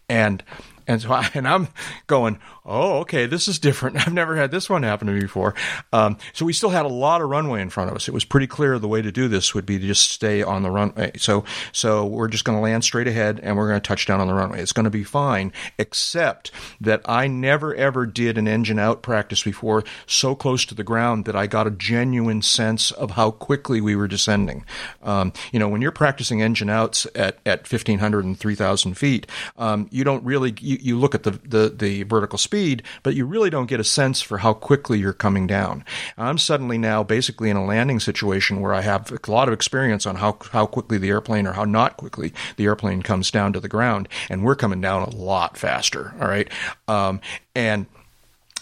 [0.09, 0.41] and.
[0.87, 1.69] And so I, and I'm
[2.07, 3.97] going, oh, okay, this is different.
[4.07, 5.55] I've never had this one happen to me before.
[5.91, 8.07] Um, so we still had a lot of runway in front of us.
[8.07, 10.63] It was pretty clear the way to do this would be to just stay on
[10.63, 11.11] the runway.
[11.17, 14.21] So, so we're just going to land straight ahead and we're going to touch down
[14.21, 14.61] on the runway.
[14.61, 19.43] It's going to be fine, except that I never ever did an engine out practice
[19.43, 23.81] before so close to the ground that I got a genuine sense of how quickly
[23.81, 24.65] we were descending.
[25.01, 29.87] Um, you know, when you're practicing engine outs at, at 1500 and 3000 feet, um,
[29.91, 32.50] you don't really, you, you look at the, the, the vertical speed,
[33.01, 35.83] but you really don't get a sense for how quickly you're coming down.
[36.17, 40.05] I'm suddenly now basically in a landing situation where I have a lot of experience
[40.05, 43.59] on how, how quickly the airplane or how not quickly the airplane comes down to
[43.59, 46.13] the ground, and we're coming down a lot faster.
[46.21, 46.49] All right.
[46.87, 47.21] Um,
[47.55, 47.87] and,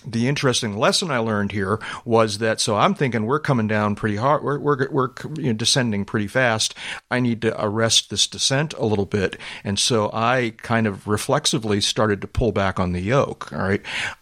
[0.05, 4.15] the interesting lesson I learned here was that so I'm thinking we're coming down pretty
[4.15, 6.75] hard, we're we're, we're you know, descending pretty fast.
[7.11, 11.81] I need to arrest this descent a little bit, and so I kind of reflexively
[11.81, 13.51] started to pull back on the yoke.
[13.51, 13.81] All right,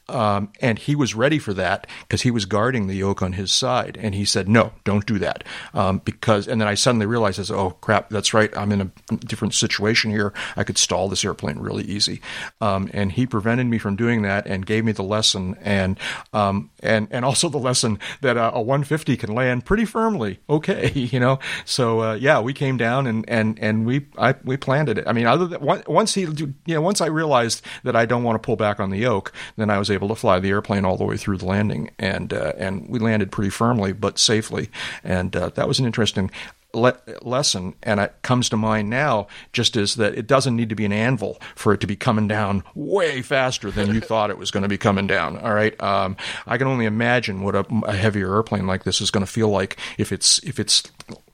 [0.10, 3.52] um, and he was ready for that because he was guarding the yoke on his
[3.52, 6.48] side, and he said, "No, don't do that," um, because.
[6.48, 10.12] And then I suddenly realized, as oh crap, that's right, I'm in a different situation
[10.12, 10.34] here.
[10.56, 12.22] I could stall this airplane really easy,
[12.62, 16.00] um, and he prevented me from doing that and gave me the lesson and
[16.32, 20.40] um, and and also the lesson that uh, a 150 can land pretty firmly.
[20.50, 21.40] Okay, you know.
[21.66, 25.08] So uh, yeah, we came down and and and we I we planted it.
[25.08, 28.42] I mean, other than once he you know once I realized that I don't want
[28.42, 30.98] to pull back on the yoke, then I was able to fly the airplane all
[30.98, 34.70] the way through the landing and uh, and we landed pretty firmly but safely,
[35.04, 36.32] and uh, that was an interesting
[36.78, 40.76] le- lesson, and it comes to mind now just is that it doesn't need to
[40.76, 44.38] be an anvil for it to be coming down way faster than you thought it
[44.38, 45.38] was going to be coming down.
[45.40, 46.16] All right, um,
[46.46, 49.50] I can only imagine what a, a heavier airplane like this is going to feel
[49.50, 50.84] like if it's if it's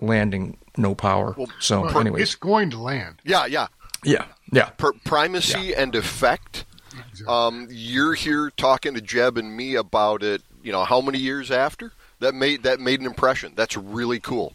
[0.02, 1.36] landing no power.
[1.38, 3.18] Well, so, Well, anyways, it's going to land.
[3.24, 3.68] Yeah, yeah.
[4.04, 6.66] yeah, yeah, Per- primacy and effect.
[7.28, 10.42] Um, you're here talking to Jeb and me about it.
[10.64, 13.54] You know, how many years after that made that made an impression?
[13.56, 14.54] That's really cool.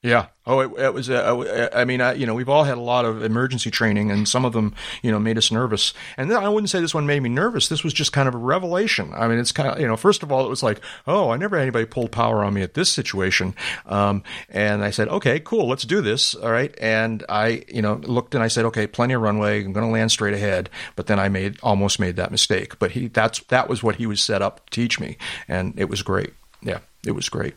[0.00, 0.26] Yeah.
[0.46, 1.10] Oh, it, it was.
[1.10, 4.28] Uh, I mean, I, you know, we've all had a lot of emergency training, and
[4.28, 5.92] some of them, you know, made us nervous.
[6.16, 7.68] And I wouldn't say this one made me nervous.
[7.68, 9.12] This was just kind of a revelation.
[9.12, 11.36] I mean, it's kind of, you know, first of all, it was like, oh, I
[11.36, 13.56] never had anybody pull power on me at this situation.
[13.86, 16.32] Um, and I said, okay, cool, let's do this.
[16.36, 16.72] All right.
[16.80, 19.64] And I, you know, looked and I said, okay, plenty of runway.
[19.64, 20.70] I'm going to land straight ahead.
[20.94, 22.78] But then I made almost made that mistake.
[22.78, 25.16] But he, that's that was what he was set up to teach me,
[25.48, 26.34] and it was great.
[26.62, 27.54] Yeah, it was great.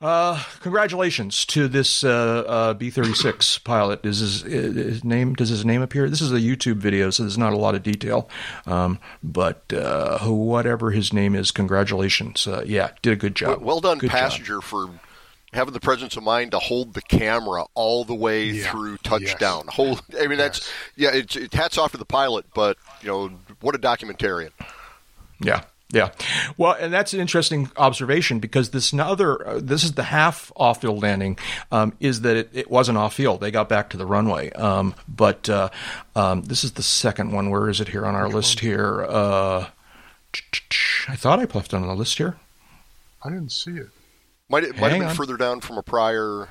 [0.00, 4.06] Uh, congratulations to this uh, uh, B thirty six pilot.
[4.06, 5.34] Is his, his, name?
[5.34, 6.08] Does his name appear?
[6.08, 8.30] This is a YouTube video, so there's not a lot of detail.
[8.64, 12.46] Um, but uh, whatever his name is, congratulations.
[12.46, 13.58] Uh, yeah, did a good job.
[13.58, 14.62] Well, well done, good passenger, job.
[14.62, 14.88] for
[15.52, 18.70] having the presence of mind to hold the camera all the way Yeah.
[18.70, 19.64] through touchdown.
[19.66, 19.74] Yes.
[19.74, 20.02] Hold.
[20.20, 21.10] I mean, that's yeah.
[21.12, 23.30] It's it, hats off to the pilot, but you know
[23.60, 24.50] what a documentarian.
[25.40, 25.64] Yeah.
[25.90, 26.10] Yeah.
[26.58, 30.82] Well, and that's an interesting observation because this other, uh, this is the half off
[30.82, 31.38] field landing,
[31.72, 33.40] um, is that it, it wasn't off field.
[33.40, 34.50] They got back to the runway.
[34.52, 35.70] Um, but uh,
[36.14, 37.48] um, this is the second one.
[37.48, 39.02] Where is it here on our list here?
[39.08, 39.68] Uh,
[41.08, 42.36] I thought I left it on the list here.
[43.24, 43.88] I didn't see it.
[44.50, 45.14] Might it might have been on.
[45.14, 46.48] further down from a prior.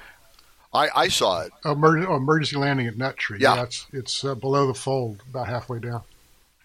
[0.74, 1.52] I I saw it.
[1.66, 3.38] Emer- oh, emergency landing at Nut Tree.
[3.40, 3.64] Yeah.
[3.64, 6.02] it's it's uh, below the fold, about halfway down.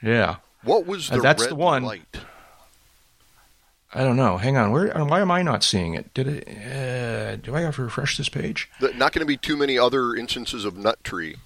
[0.03, 0.37] Yeah.
[0.65, 1.83] What was Uh, the that's red the one.
[1.85, 2.03] light?
[3.95, 4.39] I don't know.
[4.39, 4.73] Hang on.
[4.73, 4.89] Where?
[5.05, 6.13] Why am I not seeing it?
[6.15, 6.49] Did it?
[6.49, 8.71] Uh, do I have to refresh this page?
[8.81, 11.37] The- not going to be too many other instances of nut tree.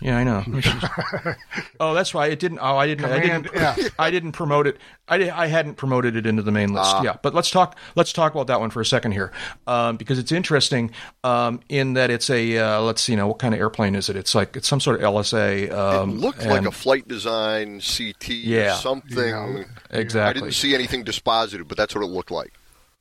[0.00, 0.44] Yeah, I know.
[1.80, 2.60] Oh, that's why it didn't.
[2.60, 3.04] Oh, I didn't.
[3.06, 3.54] I didn't.
[3.54, 3.78] F.
[3.98, 4.78] I didn't promote it.
[5.08, 6.94] I, I hadn't promoted it into the main list.
[6.94, 7.02] Ah.
[7.02, 7.76] Yeah, but let's talk.
[7.96, 9.32] Let's talk about that one for a second here,
[9.66, 10.92] um, because it's interesting
[11.24, 12.58] um, in that it's a.
[12.58, 14.16] Uh, let's see know What kind of airplane is it?
[14.16, 15.70] It's like it's some sort of LSA.
[15.72, 18.74] Um, it looked like a flight design CT Yeah.
[18.74, 19.18] or something.
[19.18, 19.64] Yeah.
[19.92, 22.52] I didn't see anything dispositive, but that's what it looked like.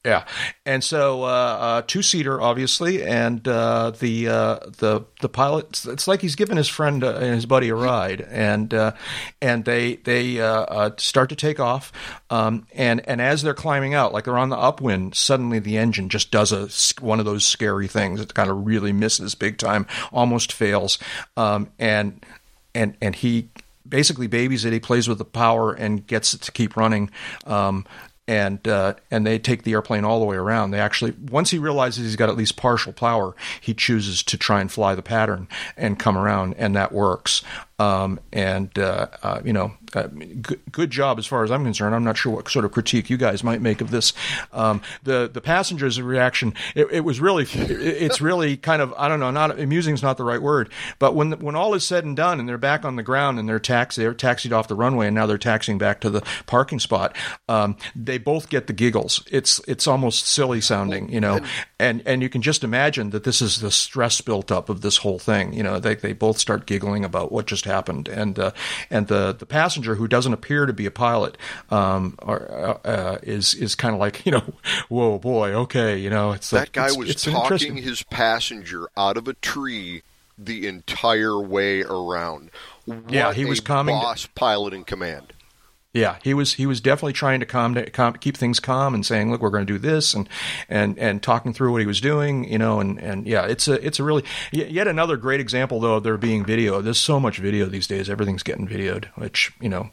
[0.05, 0.25] Yeah,
[0.65, 5.85] and so uh, uh, two seater, obviously, and uh, the uh, the the pilot.
[5.85, 8.91] It's like he's giving his friend uh, and his buddy a ride, and uh,
[9.41, 10.35] and they they
[10.97, 11.93] start to take off,
[12.29, 16.09] um, and and as they're climbing out, like they're on the upwind, suddenly the engine
[16.09, 16.67] just does a
[17.01, 18.19] one of those scary things.
[18.19, 20.99] It kind of really misses big time, almost fails,
[21.37, 22.25] um, and
[22.75, 23.47] and and he
[23.87, 24.73] basically babies it.
[24.73, 27.09] He plays with the power and gets it to keep running.
[27.45, 27.85] Um,
[28.27, 30.71] and uh, and they take the airplane all the way around.
[30.71, 34.61] They actually once he realizes he's got at least partial power, he chooses to try
[34.61, 37.43] and fly the pattern and come around, and that works.
[37.83, 40.07] Um, and uh, uh, you know, uh,
[40.41, 41.93] good, good job as far as I'm concerned.
[41.93, 44.13] I'm not sure what sort of critique you guys might make of this.
[44.53, 49.07] Um, the the passengers' reaction, it, it was really, it, it's really kind of I
[49.09, 52.05] don't know, not amusing is not the right word, but when when all is said
[52.05, 54.75] and done, and they're back on the ground and they're taxi, they're taxied off the
[54.75, 57.15] runway, and now they're taxiing back to the parking spot.
[57.49, 59.23] Um, they both get the giggles.
[59.29, 61.41] It's it's almost silly sounding, you know,
[61.79, 64.97] and and you can just imagine that this is the stress built up of this
[64.97, 65.51] whole thing.
[65.53, 68.51] You know, they they both start giggling about what just happened, and uh,
[68.89, 71.37] and the the passenger who doesn't appear to be a pilot
[71.71, 74.43] um, or, uh, is is kind of like you know,
[74.89, 78.87] whoa boy, okay, you know, it's That like, guy it's, was it's talking his passenger
[78.97, 80.03] out of a tree
[80.37, 82.49] the entire way around.
[82.85, 85.33] What Yeah, he was a calming- boss pilot in command.
[85.93, 89.29] Yeah, he was he was definitely trying to calm, calm keep things calm and saying,
[89.31, 90.27] "Look, we're going to do this," and
[90.67, 93.73] and and talking through what he was doing, you know, and and yeah, it's a
[93.85, 96.81] it's a really yet another great example though of there being video.
[96.81, 99.91] There's so much video these days; everything's getting videoed, which you know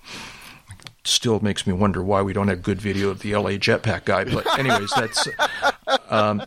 [1.05, 4.25] still makes me wonder why we don't have good video of the LA jetpack guy.
[4.25, 5.29] But anyways, that's
[6.09, 6.43] um,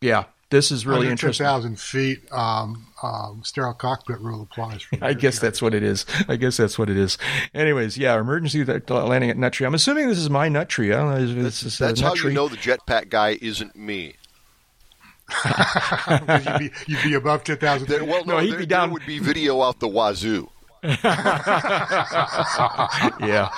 [0.00, 1.44] yeah, this is really interesting.
[1.44, 4.82] 10,000 feet, um, um, sterile cockpit rule applies.
[4.82, 6.04] For I guess that's what it is.
[6.28, 7.16] I guess that's what it is.
[7.54, 9.66] Anyways, yeah, emergency uh, landing at Nut Tree.
[9.66, 10.92] I'm assuming this is my Nut Tree.
[10.92, 11.16] I don't know.
[11.16, 12.30] Is this is, uh, That's how Tree?
[12.30, 14.14] you know the jetpack guy isn't me.
[16.08, 18.02] You'd, be, you'd be above 10,000 feet.
[18.02, 20.48] well, no, No, he'd there, be there down- would be video out the wazoo.
[23.20, 23.50] yeah,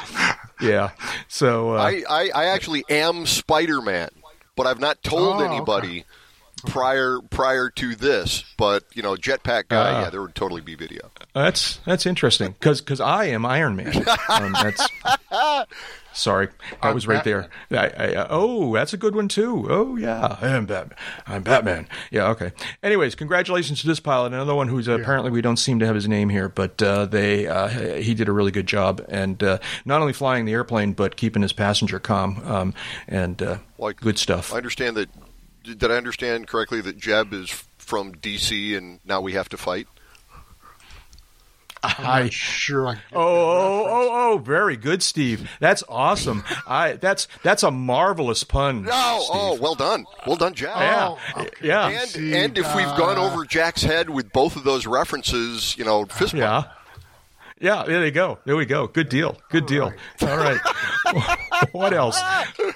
[0.60, 0.90] yeah.
[1.28, 4.08] So uh, I, I, I actually am Spider Man,
[4.56, 6.04] but I've not told Oh, anybody
[6.60, 8.44] prior prior to this.
[8.56, 10.00] But you know, jetpack guy, Ah.
[10.02, 11.10] yeah, there would totally be video.
[11.34, 13.96] that's that's interesting because because I am Iron Man.
[14.28, 14.86] Um, that's
[16.12, 16.48] sorry,
[16.82, 17.48] I'm was right there.
[17.70, 19.66] I, I, uh, oh, that's a good one too.
[19.68, 20.98] Oh yeah, I am Batman.
[21.26, 21.88] I'm Batman.
[22.10, 22.52] Yeah, okay.
[22.82, 24.32] Anyways, congratulations to this pilot.
[24.32, 27.06] Another one who's uh, apparently we don't seem to have his name here, but uh,
[27.06, 30.92] they uh, he did a really good job and uh, not only flying the airplane
[30.92, 32.74] but keeping his passenger calm um,
[33.08, 34.52] and uh, Like- good stuff.
[34.52, 35.08] I understand that.
[35.62, 39.86] Did I understand correctly that Jeb is from DC and now we have to fight?
[41.82, 42.88] I'm sure.
[42.88, 45.50] I oh, oh, oh, oh, very good, Steve.
[45.60, 46.44] That's awesome.
[46.66, 48.86] I that's that's a marvelous pun.
[48.90, 49.36] Oh, Steve.
[49.40, 50.76] oh, well done, well done, Jack.
[50.76, 51.50] yeah, Oh, okay.
[51.62, 54.86] yeah, And See, and if we've gone uh, over Jack's head with both of those
[54.86, 56.68] references, you know, fist bump.
[57.60, 57.80] Yeah.
[57.80, 58.38] Yeah, there you go.
[58.44, 58.86] There we go.
[58.86, 59.36] Good deal.
[59.50, 59.92] Good deal.
[60.22, 60.60] All right.
[61.72, 62.20] what else?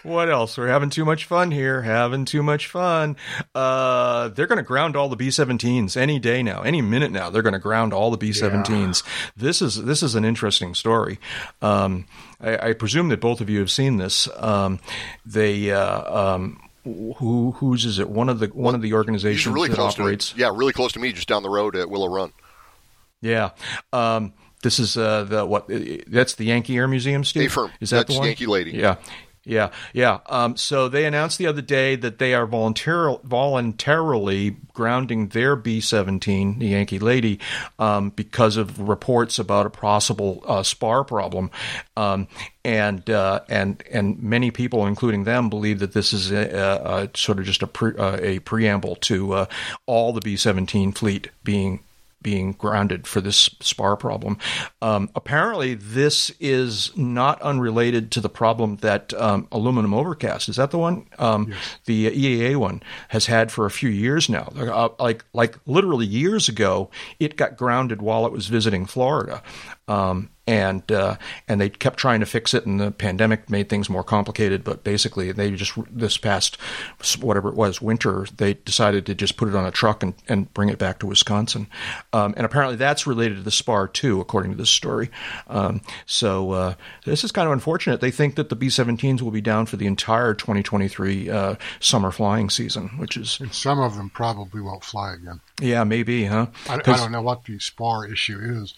[0.02, 0.58] What else?
[0.58, 1.82] We're having too much fun here.
[1.82, 3.16] Having too much fun.
[3.54, 7.30] Uh, they're going to ground all the B-17s any day now, any minute now.
[7.30, 9.02] They're going to ground all the B-17s.
[9.36, 11.18] This is this is an interesting story.
[11.62, 12.06] Um,
[12.40, 14.28] I, I presume that both of you have seen this.
[14.36, 14.80] Um,
[15.24, 15.70] they.
[15.70, 18.10] Uh, um, who whose is it?
[18.10, 20.32] One of the one of the organizations really that operates.
[20.32, 22.32] to yeah, really close to me, just down the road at Willow Run.
[23.22, 23.50] Yeah.
[23.90, 25.70] Um, this is uh, the what?
[25.70, 27.56] uh, That's the Yankee Air Museum, Steve.
[27.80, 28.26] Is that That's the one?
[28.26, 28.72] Yankee Lady.
[28.72, 28.96] Yeah.
[29.46, 30.20] Yeah, yeah.
[30.26, 35.82] Um, so they announced the other day that they are voluntar- voluntarily grounding their B
[35.82, 37.38] 17, the Yankee Lady,
[37.78, 41.50] um, because of reports about a possible uh, spar problem.
[41.94, 42.26] Um,
[42.64, 47.10] and uh, and and many people, including them, believe that this is a, a, a
[47.14, 49.46] sort of just a, pre, uh, a preamble to uh,
[49.84, 51.80] all the B 17 fleet being
[52.24, 54.36] being grounded for this spar problem.
[54.82, 60.72] Um, apparently, this is not unrelated to the problem that um, aluminum overcast is that
[60.72, 61.54] the one um,
[61.84, 64.52] the EAA one has had for a few years now.
[64.56, 69.40] Uh, like like literally years ago, it got grounded while it was visiting Florida.
[69.86, 71.16] Um, and uh,
[71.48, 74.64] and they kept trying to fix it, and the pandemic made things more complicated.
[74.64, 76.56] But basically, they just this past
[77.20, 80.52] whatever it was winter, they decided to just put it on a truck and, and
[80.52, 81.66] bring it back to Wisconsin.
[82.12, 85.10] Um, and apparently, that's related to the spar too, according to this story.
[85.48, 86.74] Um, so uh,
[87.04, 88.00] this is kind of unfortunate.
[88.00, 92.50] They think that the B-17s will be down for the entire 2023 uh, summer flying
[92.50, 95.40] season, which is And some of them probably won't fly again.
[95.60, 96.46] yeah, maybe, huh?
[96.68, 98.74] I, I don't know what the spar issue is,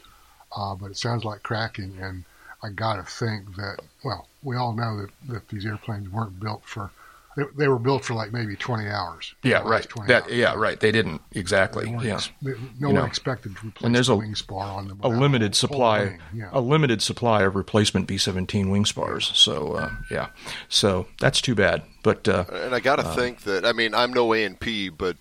[0.54, 1.96] uh, but it sounds like cracking.
[2.00, 2.24] And
[2.62, 6.62] I got to think that, well, we all know that, that these airplanes weren't built
[6.64, 6.90] for,
[7.36, 9.34] they, they were built for like maybe 20 hours.
[9.42, 9.86] Yeah, right.
[9.86, 10.32] 20 That hours.
[10.32, 10.80] yeah, right.
[10.80, 11.84] They didn't exactly.
[11.94, 12.14] They Yeah.
[12.14, 14.66] ex- they- no You one know, expected to replace and there's the a- wing spar
[14.66, 15.00] on them.
[15.02, 16.48] a limited supply Yeah.
[16.52, 19.30] a limited supply of replacement B-17 wing spars.
[19.34, 20.28] So uh, yeah,
[20.70, 21.82] so that's too bad.
[22.02, 24.88] But uh, And I got to think that I mean I'm no A and P,
[24.88, 25.18] but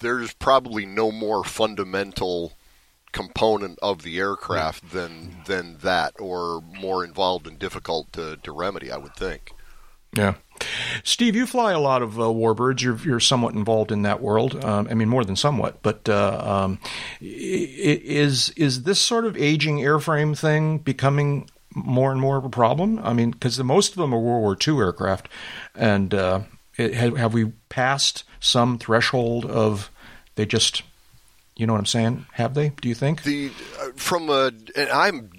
[0.00, 2.52] there's probably no more fundamental
[3.12, 8.90] component of the aircraft than than that, or more involved and difficult to, to remedy.
[8.90, 9.52] I would think.
[10.16, 10.34] yeah,
[11.04, 12.82] Steve, you fly a lot of uh, warbirds.
[12.82, 14.64] You're you're somewhat involved in that world.
[14.64, 15.82] Um, I mean, more than somewhat.
[15.82, 16.78] But uh, um,
[17.20, 23.00] is is this sort of aging airframe thing becoming more and more of a problem?
[23.02, 25.28] I mean, because most of them are World War II aircraft,
[25.74, 26.40] and uh,
[26.76, 29.90] it, have, have we passed some threshold of
[30.34, 30.82] they just
[31.60, 32.24] you know what I'm saying?
[32.32, 32.70] Have they?
[32.70, 33.22] Do you think?
[33.22, 35.30] The uh, from a and I'm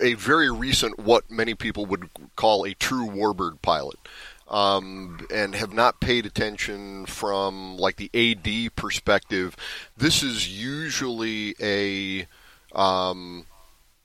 [0.00, 3.98] a very recent what many people would call a true warbird pilot.
[4.46, 9.56] Um, and have not paid attention from like the AD perspective.
[9.96, 12.28] This is usually a
[12.78, 13.46] um,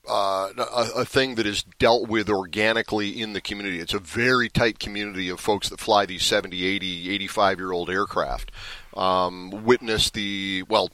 [0.08, 0.48] uh,
[0.96, 3.78] a thing that is dealt with organically in the community.
[3.78, 7.90] It's a very tight community of folks that fly these 70, 80, 85 year old
[7.90, 8.50] aircraft.
[8.96, 10.90] Um, witness the, well,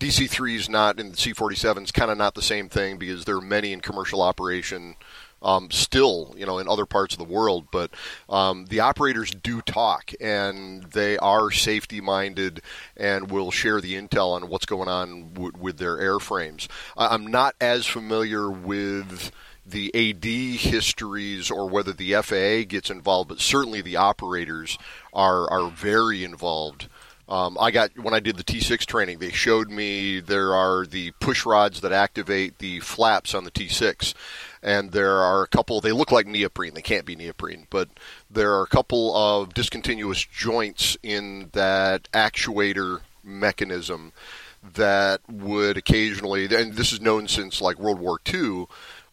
[0.00, 3.26] DC 3 is not, and C 47 is kind of not the same thing because
[3.26, 4.96] there are many in commercial operation.
[5.42, 7.90] Um, still, you know, in other parts of the world, but
[8.28, 12.60] um, the operators do talk, and they are safety-minded,
[12.94, 16.68] and will share the intel on what's going on w- with their airframes.
[16.94, 19.32] I- I'm not as familiar with
[19.64, 20.24] the AD
[20.58, 24.76] histories or whether the FAA gets involved, but certainly the operators
[25.12, 26.88] are are very involved.
[27.30, 31.12] Um, I got when I did the T6 training, they showed me there are the
[31.20, 34.14] push rods that activate the flaps on the T6,
[34.64, 35.80] and there are a couple.
[35.80, 36.74] They look like neoprene.
[36.74, 37.88] They can't be neoprene, but
[38.28, 44.12] there are a couple of discontinuous joints in that actuator mechanism
[44.74, 48.66] that would occasionally, and this is known since like World War II,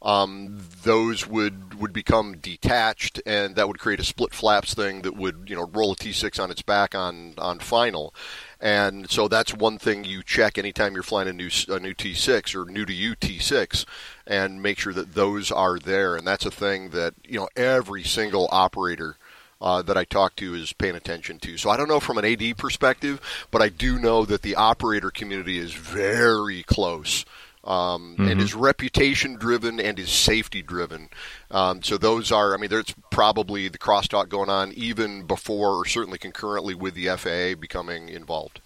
[0.08, 5.18] um, those would would become detached, and that would create a split flaps thing that
[5.18, 8.16] would you know roll a T6 on its back on on final.
[8.62, 12.56] And so that's one thing you check anytime you're flying a new a new T6
[12.56, 13.84] or new to you T6,
[14.26, 16.16] and make sure that those are there.
[16.16, 19.18] And that's a thing that you know every single operator
[19.60, 21.58] uh, that I talk to is paying attention to.
[21.58, 23.20] So I don't know from an AD perspective,
[23.52, 27.26] but I do know that the operator community is very close.
[27.68, 31.10] Um, and is reputation driven and is safety driven.
[31.52, 35.86] Um, so those are, I mean, there's probably the crosstalk going on even before or
[35.86, 38.62] certainly concurrently with the FAA becoming involved.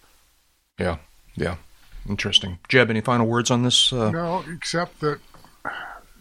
[0.78, 0.98] Yeah,
[1.36, 1.56] yeah.
[2.08, 2.60] Interesting.
[2.70, 3.92] Jeb, any final words on this?
[3.92, 4.12] Uh...
[4.12, 5.20] No, except that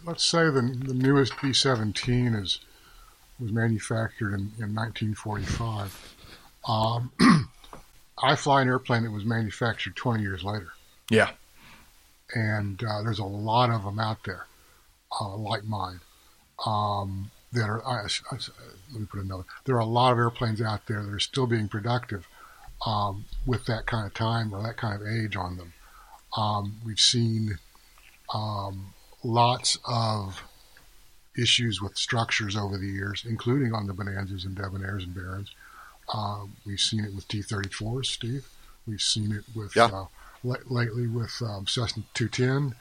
[0.06, 2.60] let's say the the newest B seventeen is
[3.38, 6.14] was manufactured in, in 1945.
[6.68, 7.10] Um,
[8.22, 10.72] I fly an airplane that was manufactured 20 years later.
[11.10, 11.30] Yeah.
[12.34, 14.46] And uh, there's a lot of them out there,
[15.20, 16.00] uh, like mine,
[16.64, 17.84] um, that are.
[17.86, 18.38] I, I,
[18.92, 19.44] let me put another.
[19.64, 22.26] There are a lot of airplanes out there that are still being productive
[22.86, 25.72] um, with that kind of time or that kind of age on them.
[26.36, 27.58] Um, we've seen
[28.32, 30.42] um, lots of
[31.36, 35.54] issues with structures over the years, including on the Bonanzas and Debonairs and Barons.
[36.12, 38.48] Uh, we've seen it with T-34s, Steve.
[38.86, 40.06] We've seen it with yeah.
[40.44, 42.76] L- lately with um, Cessna 210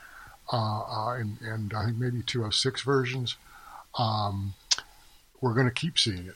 [0.51, 3.36] uh, uh, and, and, I think maybe 206 versions.
[3.97, 4.55] Um,
[5.41, 6.36] we're going to keep seeing it,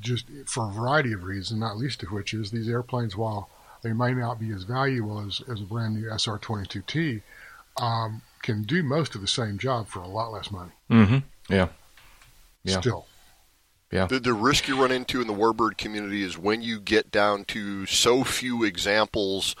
[0.00, 3.50] just for a variety of reasons, not least of which is these airplanes, while
[3.82, 7.22] they might not be as valuable as, as a brand new SR-22T,
[7.80, 10.72] um, can do most of the same job for a lot less money.
[10.90, 11.18] Mm-hmm.
[11.52, 11.68] Yeah.
[12.64, 12.80] Yeah.
[12.80, 13.06] Still.
[13.90, 14.06] Yeah.
[14.06, 17.44] The, the risk you run into in the warbird community is when you get down
[17.46, 19.54] to so few examples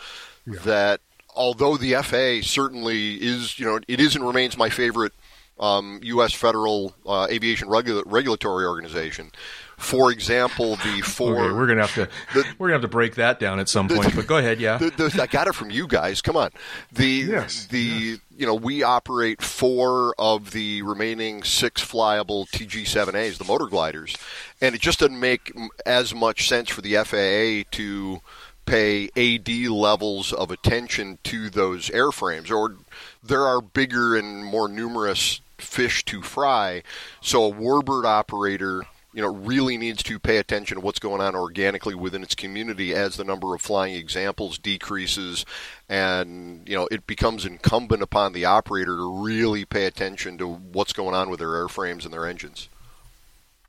[0.46, 0.58] yeah.
[0.64, 1.00] that
[1.34, 5.12] although the FAA certainly is, you know, it is and remains my favorite
[5.58, 6.32] um, U.S.
[6.32, 9.30] federal uh, aviation regula- regulatory organization.
[9.76, 11.38] For example, the four.
[11.38, 13.88] Okay, we're gonna have to the, we're gonna have to break that down at some
[13.88, 14.10] point.
[14.10, 14.78] The, but go ahead, yeah.
[14.80, 16.20] I got it from you guys.
[16.22, 16.50] Come on.
[16.92, 18.18] The yes, the yes.
[18.36, 24.16] you know we operate four of the remaining six flyable TG7As, the motor gliders,
[24.60, 25.52] and it just doesn't make
[25.84, 28.20] as much sense for the FAA to
[28.66, 32.76] pay AD levels of attention to those airframes, or
[33.22, 36.82] there are bigger and more numerous fish to fry.
[37.20, 38.82] So a warbird operator
[39.12, 42.94] you know, really needs to pay attention to what's going on organically within its community
[42.94, 45.44] as the number of flying examples decreases,
[45.88, 50.94] and you know, it becomes incumbent upon the operator to really pay attention to what's
[50.94, 52.68] going on with their airframes and their engines.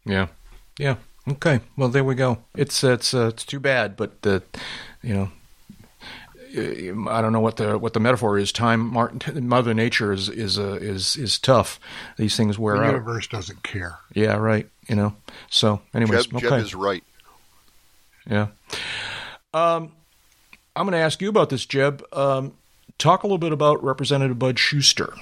[0.05, 0.27] Yeah,
[0.79, 0.95] yeah.
[1.28, 1.61] Okay.
[1.78, 2.39] Well, there we go.
[2.55, 4.43] It's it's uh, it's too bad, but the
[5.01, 5.32] you know
[6.55, 8.51] I don't know what the what the metaphor is.
[8.51, 8.93] Time,
[9.41, 11.80] Mother Nature is is uh, is is tough.
[12.17, 12.86] These things wear the out.
[12.86, 13.97] The universe doesn't care.
[14.13, 14.69] Yeah, right.
[14.88, 15.15] You know.
[15.49, 16.49] So, anyways, Jeb, okay.
[16.49, 17.03] Jeb is right.
[18.30, 18.47] Yeah.
[19.53, 19.91] Um,
[20.76, 22.03] I'm going to ask you about this, Jeb.
[22.13, 22.53] Um,
[22.97, 25.13] talk a little bit about Representative Bud Shuster.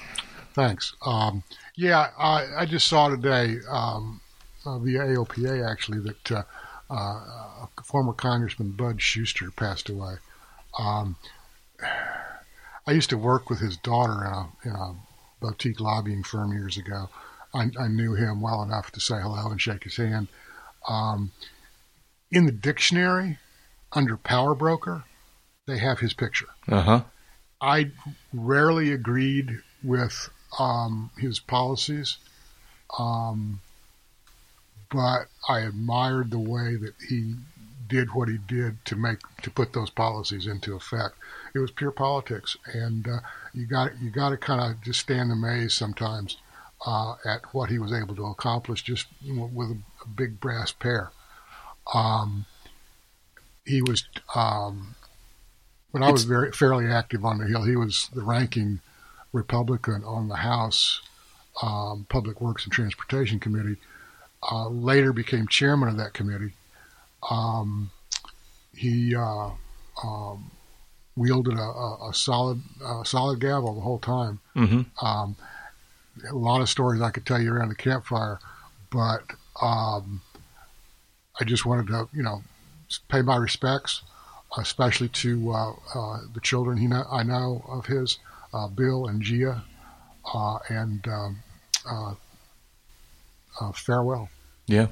[0.53, 0.93] Thanks.
[1.05, 1.43] Um,
[1.75, 4.21] yeah, I, I, just saw today um,
[4.65, 6.43] uh, via AOPA actually that uh,
[6.89, 10.15] uh, former Congressman Bud Shuster passed away.
[10.77, 11.15] Um,
[12.87, 14.95] I used to work with his daughter in a, in a
[15.39, 17.09] boutique lobbying firm years ago.
[17.53, 20.29] I, I, knew him well enough to say hello and shake his hand.
[20.87, 21.31] Um,
[22.31, 23.39] in the dictionary,
[23.91, 25.03] under power broker,
[25.67, 26.47] they have his picture.
[26.67, 27.01] Uh huh.
[27.59, 27.91] I
[28.33, 32.17] rarely agreed with um, his policies,
[32.97, 33.61] um,
[34.91, 37.35] but I admired the way that he
[37.87, 41.15] did what he did to make to put those policies into effect.
[41.53, 43.19] It was pure politics, and uh,
[43.53, 46.37] you got you got to kind of just stand amazed sometimes
[46.85, 51.11] uh, at what he was able to accomplish just with a, a big brass pair.
[51.93, 52.45] Um,
[53.65, 54.95] he was um,
[55.91, 57.63] when I was very fairly active on the Hill.
[57.63, 58.79] He was the ranking
[59.33, 61.01] Republican on the House
[61.61, 63.77] um, Public Works and Transportation Committee.
[64.49, 66.53] Uh, later became chairman of that committee
[67.29, 67.91] um,
[68.75, 69.51] he uh,
[70.03, 70.51] um,
[71.15, 74.39] wielded a, a, a solid a solid gavel the whole time.
[74.55, 75.05] Mm-hmm.
[75.05, 75.35] Um,
[76.29, 78.39] a lot of stories I could tell you around the campfire,
[78.89, 79.23] but
[79.61, 80.21] um,
[81.39, 82.43] I just wanted to, you know,
[83.09, 84.01] pay my respects,
[84.57, 88.19] especially to uh, uh, the children he know, I know of his,
[88.53, 89.63] uh, Bill and Gia,
[90.33, 91.43] uh, and um,
[93.59, 94.29] uh, farewell.
[94.67, 94.87] Yeah.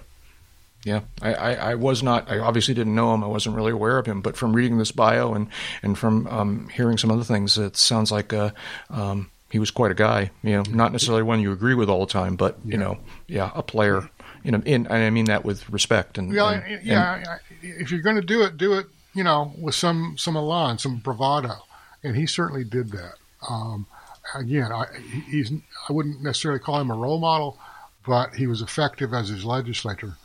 [0.85, 2.31] Yeah, I, I, I, was not.
[2.31, 3.21] I obviously didn't know him.
[3.21, 4.21] I wasn't really aware of him.
[4.21, 5.49] But from reading this bio and
[5.83, 8.51] and from um, hearing some other things, it sounds like uh,
[8.89, 10.31] um, he was quite a guy.
[10.41, 12.97] You know, not necessarily one you agree with all the time, but you know,
[13.27, 14.09] yeah, a player.
[14.41, 17.15] You know, in and I mean that with respect and yeah, and, yeah.
[17.15, 18.85] And, if you're going to do it, do it.
[19.13, 21.55] You know, with some some elan, some bravado,
[22.03, 23.15] and he certainly did that.
[23.49, 23.85] Um,
[24.33, 24.85] again, I,
[25.29, 25.51] he's
[25.89, 27.57] I wouldn't necessarily call him a role model,
[28.05, 30.15] but he was effective as his legislator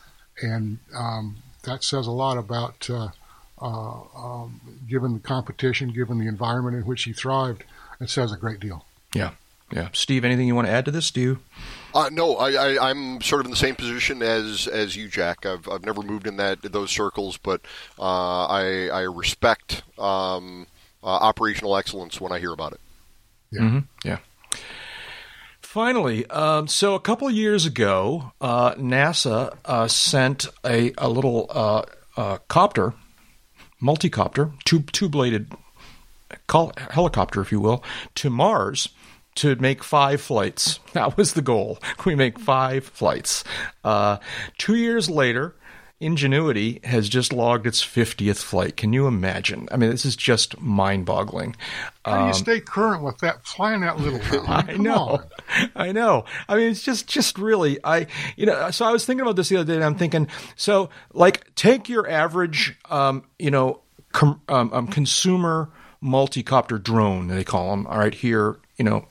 [0.43, 3.09] and um, that says a lot about uh,
[3.61, 7.65] uh, um, given the competition, given the environment in which he thrived.
[8.01, 8.85] It says a great deal.
[9.15, 9.31] Yeah,
[9.71, 9.89] yeah.
[9.93, 11.11] Steve, anything you want to add to this?
[11.11, 11.39] Do you?
[11.95, 15.47] Uh, no, I, am sort of in the same position as as you, Jack.
[15.47, 17.61] I've, I've never moved in that those circles, but
[17.99, 20.67] uh, I, I respect um,
[21.03, 22.81] uh, operational excellence when I hear about it.
[23.53, 23.61] Yeah.
[23.61, 24.09] Mm-hmm.
[24.09, 24.19] Yeah.
[25.75, 31.83] Finally, um, so a couple years ago, uh, NASA uh, sent a, a little uh,
[32.17, 32.95] uh copter,
[33.83, 35.51] multicopter, two two bladed
[36.49, 37.83] helicopter, if you will,
[38.15, 38.91] to Mars
[39.35, 40.79] to make five flights.
[40.93, 41.81] That was the goal.
[42.07, 43.43] We make five flights.
[43.83, 44.19] Uh,
[44.59, 45.57] two years later,
[46.01, 48.77] Ingenuity has just logged its 50th flight.
[48.77, 49.69] Can you imagine?
[49.71, 51.55] I mean, this is just mind boggling.
[52.05, 54.95] How do you um, stay current with that, flying that little I know.
[54.97, 55.71] On.
[55.77, 56.25] I know.
[56.49, 59.49] I mean, it's just, just really, I, you know, so I was thinking about this
[59.49, 63.81] the other day and I'm thinking, so like take your average, um, you know,
[64.13, 65.71] com, um, um, consumer
[66.01, 69.07] multi-copter drone, they call them, all right, here, you know,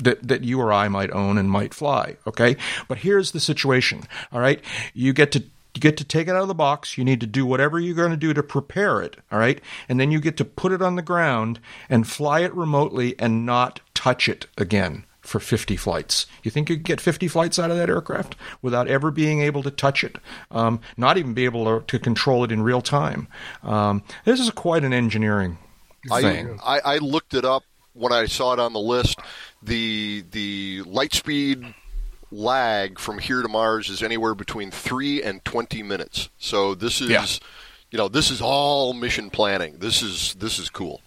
[0.00, 2.16] that, that you or I might own and might fly.
[2.26, 2.56] Okay.
[2.86, 4.02] But here's the situation.
[4.32, 4.60] All right.
[4.94, 5.44] You get to
[5.78, 6.98] you get to take it out of the box.
[6.98, 9.16] You need to do whatever you're going to do to prepare it.
[9.30, 9.60] All right.
[9.88, 13.46] And then you get to put it on the ground and fly it remotely and
[13.46, 16.26] not touch it again for 50 flights.
[16.42, 19.62] You think you could get 50 flights out of that aircraft without ever being able
[19.62, 20.16] to touch it,
[20.50, 23.28] um, not even be able to, to, control it in real time?
[23.62, 25.58] Um, this is quite an engineering
[26.08, 26.58] thing.
[26.64, 27.62] I, I, I looked it up
[27.92, 29.20] when I saw it on the list.
[29.62, 31.74] The the light speed
[32.30, 36.28] lag from here to Mars is anywhere between three and twenty minutes.
[36.38, 37.26] So this is, yeah.
[37.90, 39.78] you know, this is all mission planning.
[39.78, 41.00] This is this is cool.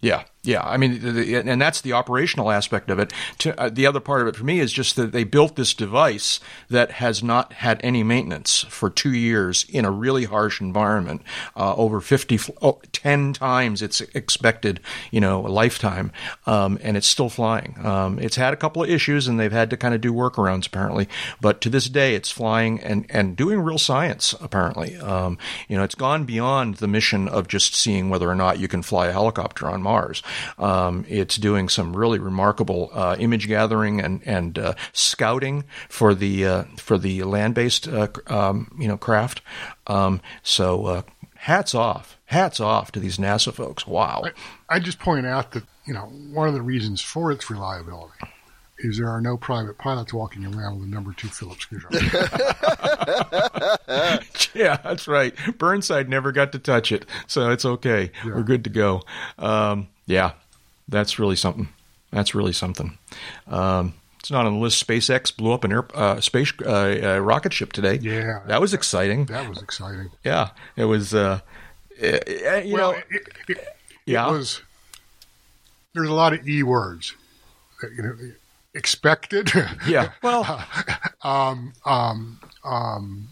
[0.00, 0.62] Yeah, yeah.
[0.62, 3.12] I mean, and that's the operational aspect of it.
[3.58, 6.40] Uh, the other part of it for me is just that they built this device
[6.70, 11.22] that has not had any maintenance for two years in a really harsh environment,
[11.56, 14.80] uh, over 50, oh, 10 times its expected,
[15.10, 16.10] you know, lifetime,
[16.46, 17.76] um, and it's still flying.
[17.84, 20.66] Um, it's had a couple of issues, and they've had to kind of do workarounds
[20.66, 21.06] apparently,
[21.40, 24.96] but to this day, it's flying and and doing real science apparently.
[24.96, 25.36] Um,
[25.68, 28.82] you know, it's gone beyond the mission of just seeing whether or not you can
[28.82, 30.22] fly a helicopter on Mars.
[30.58, 36.46] Um, it's doing some really remarkable uh, image gathering and and uh, scouting for the
[36.46, 39.42] uh, for the land based uh, um, you know craft.
[39.86, 41.02] Um, so uh,
[41.36, 43.86] hats off, hats off to these NASA folks.
[43.86, 44.24] Wow.
[44.68, 48.14] I, I just point out that you know one of the reasons for its reliability
[48.82, 51.98] is there are no private pilots walking around with a number two Phillips screwdriver.
[54.54, 55.34] yeah, that's right.
[55.58, 58.10] Burnside never got to touch it, so it's okay.
[58.24, 58.34] Yeah.
[58.34, 59.02] We're good to go.
[59.38, 60.32] Um, yeah,
[60.88, 61.68] that's really something.
[62.10, 62.98] That's really something.
[63.46, 64.84] Um, it's not on the list.
[64.84, 67.94] SpaceX blew up an air, uh, space uh, uh, rocket ship today.
[68.02, 69.26] Yeah, that was exciting.
[69.26, 70.10] That was exciting.
[70.24, 71.14] Yeah, it was.
[71.14, 71.40] Uh,
[71.98, 73.64] eh, eh, you well, know, it, it,
[74.04, 74.60] yeah, it was.
[75.94, 77.14] There's a lot of e words.
[77.82, 78.16] You know,
[78.74, 79.52] expected.
[79.86, 80.10] Yeah.
[80.22, 80.66] Well.
[81.22, 81.72] um.
[81.86, 82.40] Um.
[82.64, 83.28] Um.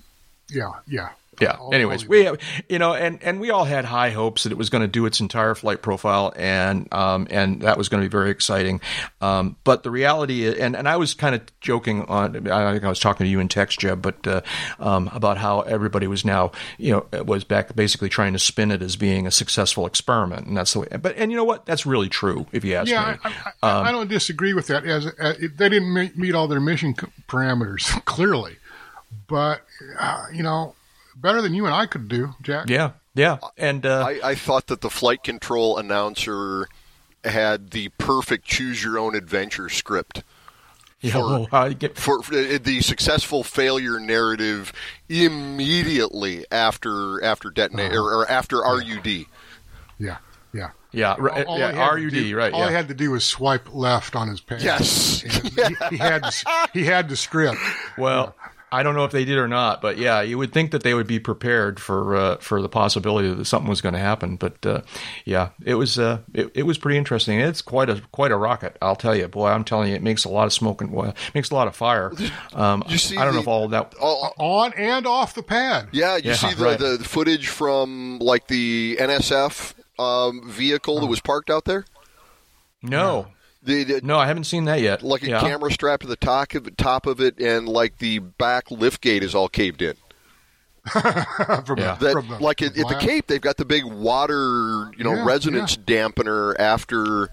[0.48, 0.70] Yeah.
[0.86, 1.10] Yeah
[1.40, 1.56] yeah.
[1.72, 2.28] Anyways, we
[2.68, 5.06] you know, and and we all had high hopes that it was going to do
[5.06, 8.80] its entire flight profile, and um and that was going to be very exciting.
[9.20, 12.88] Um, but the reality, and and I was kind of joking on, I think I
[12.88, 14.40] was talking to you in text, Jeb, but uh,
[14.78, 18.82] um, about how everybody was now, you know, was back basically trying to spin it
[18.82, 20.88] as being a successful experiment, and that's the way.
[21.00, 23.18] But and you know what, that's really true if you ask yeah, me.
[23.24, 24.84] I, I, um, I don't disagree with that.
[24.84, 26.94] As, as they didn't meet all their mission
[27.28, 28.56] parameters clearly,
[29.26, 29.62] but
[29.98, 30.74] uh, you know
[31.20, 32.68] better than you and I could do, Jack.
[32.68, 33.38] Yeah, yeah.
[33.56, 36.68] And uh, I, I thought that the flight control announcer
[37.24, 40.22] had the perfect choose your own adventure script.
[41.00, 41.96] Yeah, for, well, get...
[41.96, 44.72] for, for, uh, the successful failure narrative
[45.08, 48.00] immediately after after detonate uh-huh.
[48.00, 49.06] or, or, after RUD.
[49.98, 50.18] Yeah,
[50.52, 50.70] yeah.
[50.90, 52.50] Yeah, right, all, all yeah, RUD, do, right.
[52.50, 52.66] All yeah.
[52.66, 54.64] I had to do was swipe left on his page.
[54.64, 56.24] Yes, he, he, had
[56.72, 57.58] he had the script.
[57.98, 58.34] Well,
[58.70, 60.92] I don't know if they did or not, but yeah, you would think that they
[60.92, 64.36] would be prepared for uh, for the possibility that something was going to happen.
[64.36, 64.82] But uh,
[65.24, 67.40] yeah, it was uh, it, it, was pretty interesting.
[67.40, 69.26] It's quite a quite a rocket, I'll tell you.
[69.28, 71.68] Boy, I'm telling you, it makes a lot of smoke and well, makes a lot
[71.68, 72.12] of fire.
[72.54, 75.42] Um, you see I don't the, know if all that all, on and off the
[75.42, 75.88] pad.
[75.92, 76.78] Yeah, you yeah, see the, right.
[76.78, 81.84] the footage from like the NSF um, vehicle that was parked out there.
[82.82, 83.28] No.
[83.68, 85.02] The, the, no, I haven't seen that yet.
[85.02, 85.40] Like a yeah.
[85.40, 89.22] camera strapped to the top of, top of it, and like the back lift gate
[89.22, 89.94] is all caved in.
[90.90, 91.96] from, yeah.
[91.96, 95.12] that, from the, like at, at, the Cape, they've got the big water, you know,
[95.12, 97.28] yeah, resonance dampener after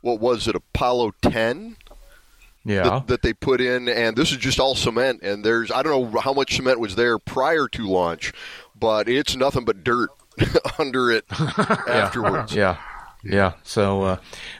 [0.00, 1.76] what was it, Apollo ten?
[2.64, 5.22] Yeah, that, that, they put in, and this is just all cement.
[5.22, 8.32] And there's I don't know how much cement was there prior to launch,
[8.74, 10.10] but it's nothing but dirt
[10.80, 12.56] under it afterwards.
[12.56, 12.76] yeah.
[13.22, 13.54] Yeah.
[13.64, 14.16] So, uh,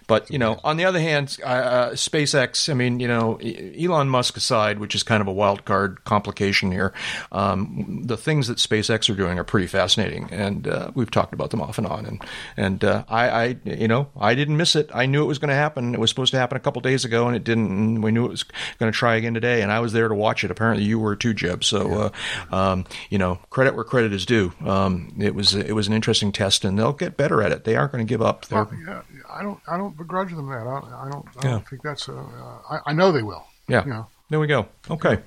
[0.07, 2.69] but you know, on the other hand, uh, uh SpaceX.
[2.69, 6.73] I mean, you know, Elon Musk aside, which is kind of a wild card complication
[6.73, 6.93] here,
[7.33, 11.51] um, the things that SpaceX are doing are pretty fascinating, and uh, we've talked about
[11.51, 12.07] them off and on.
[12.07, 12.25] And
[12.57, 14.91] and uh, I, I, you know, I didn't miss it.
[14.93, 15.95] I knew it was going to happen.
[15.95, 17.67] It was supposed to happen a couple days ago, and it didn't.
[17.67, 18.43] And we knew it was
[18.79, 20.51] going to try again today, and I was there to watch it.
[20.51, 21.65] Apparently, you were too, Jeb.
[21.65, 22.13] So,
[22.51, 24.53] uh, um, you know, credit where credit is due.
[24.65, 27.65] Um, it was it was an interesting test, and they'll get better at it.
[27.65, 28.46] They aren't going to give up.
[28.51, 30.61] Well, yeah, I don't I don't begrudge them that.
[30.61, 32.09] I don't I don't, I don't think that's.
[32.09, 33.47] A, uh, I, I know they will.
[33.69, 33.85] Yeah.
[33.85, 34.07] You know.
[34.29, 34.67] There we go.
[34.91, 35.21] Okay.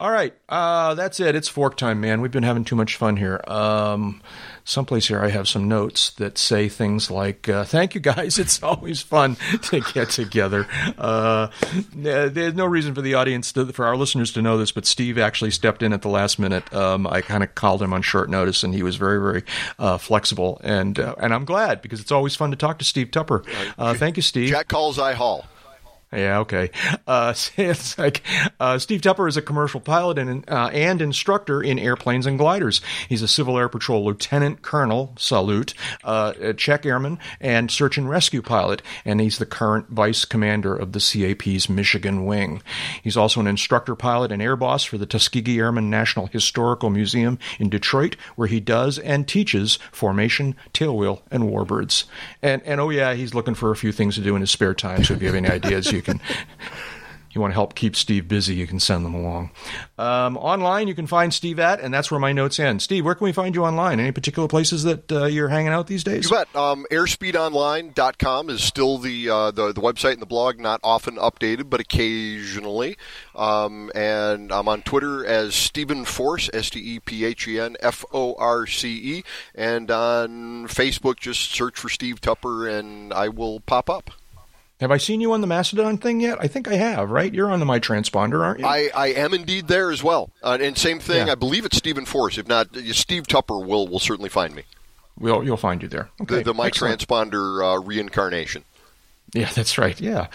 [0.00, 0.34] All right.
[0.48, 1.36] Uh, that's it.
[1.36, 2.20] It's fork time, man.
[2.20, 3.40] We've been having too much fun here.
[3.46, 4.20] Um,
[4.66, 8.38] someplace here I have some notes that say things like, uh, "Thank you guys.
[8.46, 10.66] It's always fun to get together."
[10.98, 11.48] Uh,
[11.94, 15.18] there's no reason for the audience, to, for our listeners, to know this, but Steve
[15.18, 16.72] actually stepped in at the last minute.
[16.74, 19.42] Um, I kind of called him on short notice, and he was very, very
[19.78, 23.10] uh, flexible, and uh, and I'm glad because it's always fun to talk to Steve
[23.10, 23.42] Tupper.
[23.78, 24.50] Uh, thank you, Steve.
[24.50, 25.46] Jack calls, I haul.
[26.12, 26.70] Yeah, okay.
[27.06, 28.22] Uh, it's like
[28.60, 32.80] uh, Steve Tupper is a commercial pilot and uh, and instructor in airplanes and gliders.
[33.08, 38.08] He's a Civil Air Patrol Lieutenant Colonel, salute, uh, a check airman, and search and
[38.08, 42.62] rescue pilot, and he's the current vice commander of the CAP's Michigan wing.
[43.02, 47.38] He's also an instructor pilot and air boss for the Tuskegee Airmen National Historical Museum
[47.58, 52.04] in Detroit, where he does and teaches formation, tailwheel, and warbirds.
[52.42, 54.74] And and oh yeah, he's looking for a few things to do in his spare
[54.74, 55.02] time.
[55.02, 56.20] So if you have any ideas you can
[57.36, 59.50] you want to help keep Steve busy, you can send them along.
[59.98, 62.82] Um, online, you can find Steve at, and that's where my notes end.
[62.82, 64.00] Steve, where can we find you online?
[64.00, 66.24] Any particular places that uh, you're hanging out these days?
[66.24, 66.56] You bet.
[66.56, 71.68] Um, airspeedonline.com is still the, uh, the, the website and the blog, not often updated,
[71.68, 72.96] but occasionally.
[73.34, 77.76] Um, and I'm on Twitter as Stephen Force, S T E P H E N
[77.80, 79.24] F O R C E,
[79.54, 84.10] and on Facebook, just search for Steve Tupper, and I will pop up.
[84.80, 86.36] Have I seen you on the Mastodon thing yet?
[86.38, 87.32] I think I have, right?
[87.32, 88.66] You're on the My Transponder, aren't you?
[88.66, 90.30] I, I am indeed there as well.
[90.42, 91.32] Uh, and same thing, yeah.
[91.32, 92.36] I believe it's Stephen Force.
[92.36, 94.64] If not, Steve Tupper will, will certainly find me.
[95.18, 96.10] We'll, you'll find you there.
[96.20, 96.36] Okay.
[96.36, 97.06] The, the My Excellent.
[97.06, 98.64] Transponder uh, reincarnation.
[99.46, 100.00] Yeah, that's right.
[100.00, 100.28] Yeah.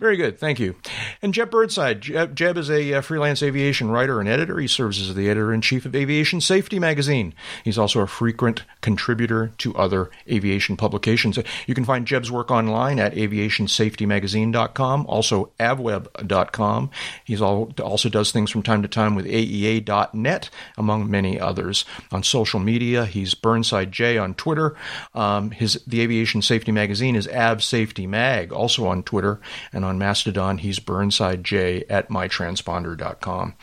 [0.00, 0.40] Very good.
[0.40, 0.74] Thank you.
[1.22, 2.00] And Jeb Burnside.
[2.00, 4.58] Jeb, Jeb is a uh, freelance aviation writer and editor.
[4.58, 7.32] He serves as the editor in chief of Aviation Safety magazine.
[7.62, 11.38] He's also a frequent contributor to other aviation publications.
[11.68, 16.90] You can find Jeb's work online at aviationsafetymagazine.com, also avweb.com.
[17.24, 21.84] He also does things from time to time with AEA.net, among many others.
[22.10, 24.74] On social media, he's Burnside J on Twitter.
[25.14, 29.40] Um, his The Aviation Safety magazine is Av Safety Mag also on Twitter,
[29.72, 33.54] and on Mastodon, he's BurnsideJ at mytransponder.com.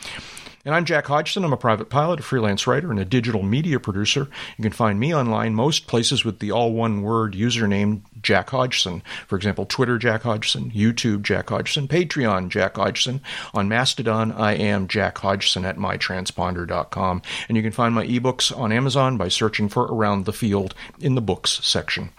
[0.68, 1.44] And I'm Jack Hodgson.
[1.44, 4.28] I'm a private pilot, a freelance writer, and a digital media producer.
[4.58, 9.02] You can find me online most places with the all one word username Jack Hodgson.
[9.28, 13.22] For example, Twitter Jack Hodgson, YouTube Jack Hodgson, Patreon Jack Hodgson.
[13.54, 17.22] On Mastodon, I am Jack Hodgson at mytransponder.com.
[17.48, 21.14] And you can find my ebooks on Amazon by searching for Around the Field in
[21.14, 22.10] the books section.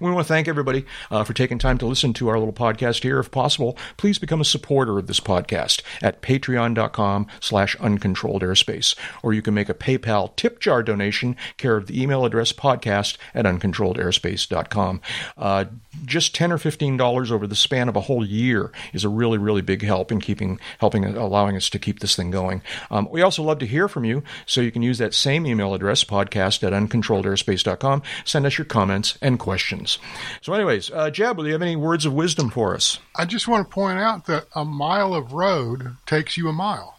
[0.00, 3.02] We want to thank everybody uh, for taking time to listen to our little podcast
[3.02, 3.18] here.
[3.18, 8.94] If possible, please become a supporter of this podcast at patreon.com slash uncontrolled airspace.
[9.22, 13.16] Or you can make a PayPal tip jar donation, care of the email address podcast
[13.34, 15.00] at uncontrolledairspace.com.
[15.36, 15.64] Uh,
[16.04, 19.62] just 10 or $15 over the span of a whole year is a really, really
[19.62, 22.62] big help in keeping, helping, allowing us to keep this thing going.
[22.90, 25.74] Um, we also love to hear from you, so you can use that same email
[25.74, 28.02] address, podcast at uncontrolledairspace.com.
[28.24, 29.98] Send us your comments and questions.
[30.40, 32.98] So, anyways, uh, Jeb, do you have any words of wisdom for us?
[33.16, 36.98] I just want to point out that a mile of road takes you a mile,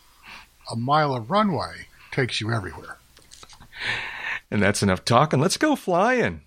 [0.71, 2.97] a mile of runway takes you everywhere.
[4.51, 5.39] And that's enough talking.
[5.39, 6.41] Let's go flying.